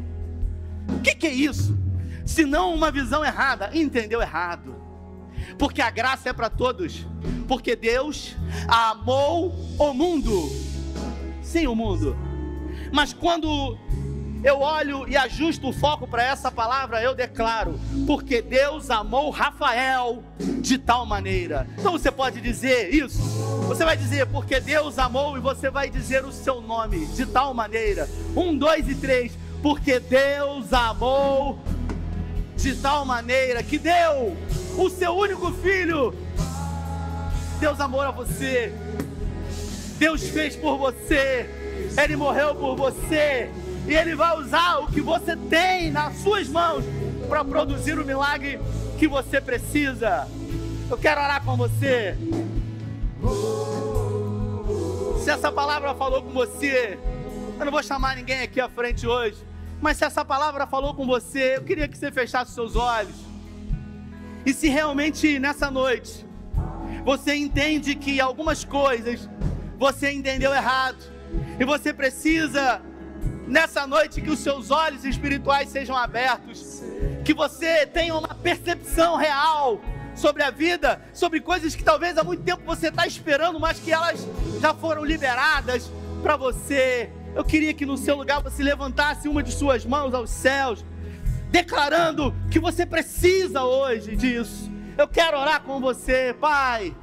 O 0.89 1.01
que, 1.01 1.15
que 1.15 1.27
é 1.27 1.33
isso? 1.33 1.79
Se 2.25 2.45
não 2.45 2.75
uma 2.75 2.91
visão 2.91 3.25
errada, 3.25 3.71
entendeu 3.73 4.21
errado. 4.21 4.75
Porque 5.59 5.83
a 5.83 5.91
graça 5.91 6.29
é 6.29 6.33
para 6.33 6.51
todos. 6.51 7.07
Porque 7.47 7.75
Deus 7.75 8.37
amou 8.69 9.55
o 9.79 9.93
mundo. 9.93 10.49
Sim, 11.43 11.67
o 11.67 11.75
mundo. 11.75 12.17
Mas 12.93 13.13
quando 13.13 13.79
eu 14.43 14.61
olho 14.61 15.09
e 15.09 15.17
ajusto 15.17 15.69
o 15.69 15.73
foco 15.73 16.07
para 16.07 16.23
essa 16.23 16.51
palavra, 16.51 17.03
eu 17.03 17.15
declaro, 17.15 17.79
porque 18.07 18.41
Deus 18.41 18.91
amou 18.91 19.31
Rafael 19.31 20.23
de 20.39 20.79
tal 20.79 21.05
maneira. 21.05 21.67
Então 21.79 21.93
você 21.93 22.11
pode 22.11 22.41
dizer 22.41 22.95
isso. 22.95 23.21
Você 23.69 23.85
vai 23.85 23.97
dizer, 23.97 24.27
porque 24.27 24.59
Deus 24.61 24.99
amou, 24.99 25.37
e 25.37 25.41
você 25.41 25.71
vai 25.71 25.91
dizer 25.91 26.25
o 26.25 26.33
seu 26.33 26.61
nome 26.61 27.07
de 27.07 27.27
tal 27.27 27.55
maneira. 27.55 28.09
Um, 28.35 28.57
dois 28.57 28.89
e 28.89 28.95
três 28.95 29.33
porque 29.63 30.01
Deus 30.01 30.73
amou 30.73 31.59
de 32.57 32.75
tal 32.77 33.05
maneira 33.05 33.63
que 33.63 33.79
deu 33.79 34.37
o 34.77 34.89
seu 34.89 35.13
único 35.13 35.53
filho. 35.53 36.15
Deus 37.59 37.79
amou 37.81 38.01
a 38.01 38.11
você. 38.11 38.73
Deus 39.99 40.23
fez 40.29 40.57
por 40.57 40.79
você. 40.79 41.49
Ele 42.03 42.17
morreu 42.17 42.55
por 42.55 42.77
você. 42.77 43.51
E 43.91 43.95
Ele 43.95 44.15
vai 44.15 44.39
usar 44.39 44.79
o 44.79 44.87
que 44.87 45.01
você 45.01 45.35
tem 45.35 45.91
nas 45.91 46.17
suas 46.19 46.47
mãos 46.47 46.85
para 47.29 47.45
produzir 47.45 47.99
o 47.99 48.07
milagre 48.07 48.61
que 48.97 49.09
você 49.09 49.41
precisa. 49.41 50.29
Eu 50.89 50.97
quero 50.97 51.21
orar 51.21 51.45
com 51.45 51.57
você. 51.57 52.17
Se 55.25 55.29
essa 55.29 55.51
palavra 55.51 55.93
falou 55.97 56.23
com 56.23 56.31
você, 56.31 56.97
eu 57.59 57.65
não 57.65 57.73
vou 57.73 57.83
chamar 57.83 58.15
ninguém 58.15 58.43
aqui 58.43 58.61
à 58.61 58.69
frente 58.69 59.09
hoje. 59.09 59.39
Mas 59.81 59.97
se 59.97 60.05
essa 60.05 60.25
palavra 60.25 60.69
falou 60.69 60.95
com 60.95 61.05
você, 61.05 61.57
eu 61.57 61.63
queria 61.65 61.89
que 61.89 61.99
você 61.99 62.13
fechasse 62.13 62.53
seus 62.53 62.77
olhos. 62.77 63.17
E 64.47 64.55
se 64.55 64.69
realmente 64.69 65.37
nessa 65.41 65.69
noite 65.69 66.25
você 67.05 67.35
entende 67.35 67.97
que 67.97 68.21
algumas 68.21 68.63
coisas 68.63 69.29
você 69.77 70.13
entendeu 70.13 70.55
errado, 70.55 70.99
e 71.59 71.65
você 71.65 71.93
precisa 71.93 72.81
nessa 73.51 73.87
noite 73.87 74.21
que 74.21 74.31
os 74.31 74.39
seus 74.39 74.71
olhos 74.71 75.05
espirituais 75.05 75.69
sejam 75.69 75.97
abertos, 75.97 76.83
que 77.25 77.35
você 77.35 77.87
tenha 77.87 78.15
uma 78.15 78.35
percepção 78.35 79.17
real 79.17 79.81
sobre 80.15 80.43
a 80.43 80.51
vida, 80.51 81.03
sobre 81.13 81.41
coisas 81.41 81.75
que 81.75 81.85
talvez 81.85 82.17
há 82.17 82.25
muito 82.25 82.43
tempo 82.43 82.63
você 82.65 82.89
está 82.89 83.07
esperando, 83.07 83.61
mas 83.61 83.79
que 83.79 83.93
elas 83.93 84.27
já 84.61 84.73
foram 84.73 85.05
liberadas 85.05 85.91
para 86.23 86.37
você 86.37 87.11
eu 87.35 87.45
queria 87.45 87.73
que 87.73 87.87
no 87.87 87.97
seu 87.97 88.17
lugar 88.17 88.43
você 88.43 88.63
levantasse 88.63 89.29
uma 89.29 89.43
de 89.43 89.53
suas 89.53 89.85
mãos 89.85 90.13
aos 90.13 90.31
céus, 90.31 90.85
declarando 91.51 92.35
que 92.51 92.59
você 92.59 92.85
precisa 92.85 93.63
hoje 93.63 94.17
disso. 94.17 94.71
Eu 94.99 95.07
quero 95.07 95.39
orar 95.39 95.63
com 95.63 95.81
você, 95.81 96.35
Pai. 96.41 96.95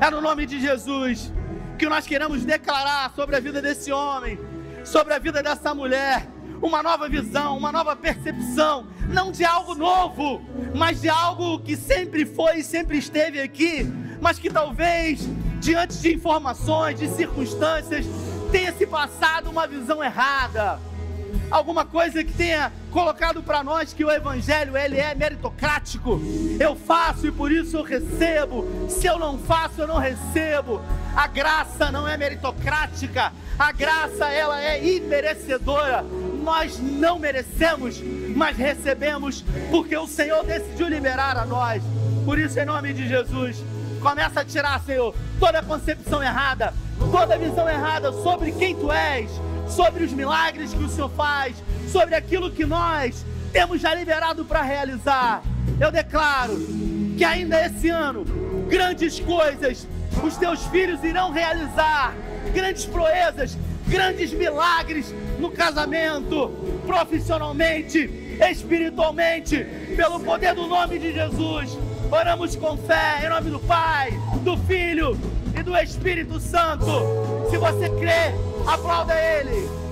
É 0.00 0.10
no 0.10 0.20
nome 0.20 0.46
de 0.46 0.60
Jesus 0.60 1.32
que 1.78 1.86
nós 1.86 2.06
queremos 2.06 2.44
declarar 2.44 3.12
sobre 3.14 3.36
a 3.36 3.40
vida 3.40 3.60
desse 3.60 3.92
homem, 3.92 4.38
sobre 4.84 5.14
a 5.14 5.18
vida 5.18 5.42
dessa 5.42 5.74
mulher, 5.74 6.26
uma 6.62 6.82
nova 6.82 7.08
visão, 7.08 7.56
uma 7.56 7.70
nova 7.70 7.94
percepção, 7.94 8.86
não 9.08 9.30
de 9.30 9.44
algo 9.44 9.74
novo, 9.74 10.42
mas 10.74 11.00
de 11.00 11.08
algo 11.08 11.60
que 11.60 11.76
sempre 11.76 12.26
foi 12.26 12.58
e 12.58 12.64
sempre 12.64 12.98
esteve 12.98 13.40
aqui, 13.40 13.86
mas 14.20 14.38
que 14.38 14.50
talvez 14.50 15.28
diante 15.60 15.98
de 15.98 16.14
informações, 16.14 16.98
de 16.98 17.08
circunstâncias, 17.08 18.06
tenha 18.50 18.72
se 18.72 18.86
passado 18.86 19.50
uma 19.50 19.66
visão 19.66 20.02
errada, 20.02 20.80
alguma 21.50 21.84
coisa 21.84 22.22
que 22.24 22.32
tenha 22.32 22.72
colocado 22.90 23.42
para 23.42 23.62
nós 23.62 23.92
que 23.92 24.04
o 24.04 24.10
evangelho 24.10 24.76
ele 24.76 24.98
é 24.98 25.14
meritocrático. 25.14 26.20
Eu 26.58 26.76
faço 26.76 27.26
e 27.26 27.32
por 27.32 27.50
isso 27.52 27.76
eu 27.76 27.82
recebo. 27.82 28.66
Se 28.88 29.06
eu 29.06 29.18
não 29.18 29.38
faço, 29.38 29.82
eu 29.82 29.86
não 29.86 29.98
recebo. 29.98 30.80
A 31.14 31.26
graça 31.26 31.90
não 31.90 32.06
é 32.06 32.16
meritocrática. 32.16 33.32
A 33.58 33.72
graça 33.72 34.26
ela 34.26 34.62
é 34.62 34.84
imerecedora. 34.84 36.02
Nós 36.42 36.78
não 36.78 37.18
merecemos, 37.18 38.00
mas 38.34 38.56
recebemos 38.56 39.44
porque 39.70 39.96
o 39.96 40.06
Senhor 40.06 40.44
decidiu 40.44 40.88
liberar 40.88 41.36
a 41.36 41.44
nós. 41.44 41.82
Por 42.24 42.38
isso, 42.38 42.58
em 42.58 42.64
nome 42.64 42.92
de 42.92 43.08
Jesus, 43.08 43.56
começa 44.00 44.40
a 44.40 44.44
tirar, 44.44 44.80
Senhor, 44.80 45.14
toda 45.40 45.62
concepção 45.62 46.22
errada 46.22 46.72
toda 47.10 47.38
visão 47.38 47.68
errada 47.68 48.12
sobre 48.12 48.52
quem 48.52 48.74
tu 48.74 48.92
és, 48.92 49.30
sobre 49.68 50.04
os 50.04 50.12
milagres 50.12 50.72
que 50.72 50.82
o 50.82 50.88
Senhor 50.88 51.10
faz, 51.10 51.56
sobre 51.90 52.14
aquilo 52.14 52.50
que 52.50 52.64
nós 52.64 53.24
temos 53.52 53.80
já 53.80 53.94
liberado 53.94 54.44
para 54.44 54.62
realizar. 54.62 55.42
Eu 55.80 55.90
declaro 55.90 56.56
que 57.16 57.24
ainda 57.24 57.64
esse 57.64 57.88
ano, 57.88 58.24
grandes 58.68 59.18
coisas 59.20 59.86
os 60.22 60.36
teus 60.36 60.64
filhos 60.66 61.02
irão 61.04 61.30
realizar, 61.30 62.14
grandes 62.52 62.84
proezas, 62.84 63.56
grandes 63.86 64.32
milagres 64.32 65.14
no 65.38 65.50
casamento, 65.50 66.50
profissionalmente, 66.86 68.36
espiritualmente, 68.50 69.64
pelo 69.96 70.20
poder 70.20 70.54
do 70.54 70.66
nome 70.66 70.98
de 70.98 71.12
Jesus. 71.12 71.78
Oramos 72.10 72.56
com 72.56 72.76
fé, 72.76 73.22
em 73.24 73.28
nome 73.28 73.50
do 73.50 73.60
Pai, 73.60 74.10
do 74.42 74.56
Filho 74.56 75.18
e 75.58 75.62
do 75.62 75.76
Espírito 75.76 76.40
Santo. 76.40 76.86
Se 77.50 77.56
você 77.58 77.88
crê, 77.90 78.34
aplauda 78.68 79.14
Ele. 79.14 79.87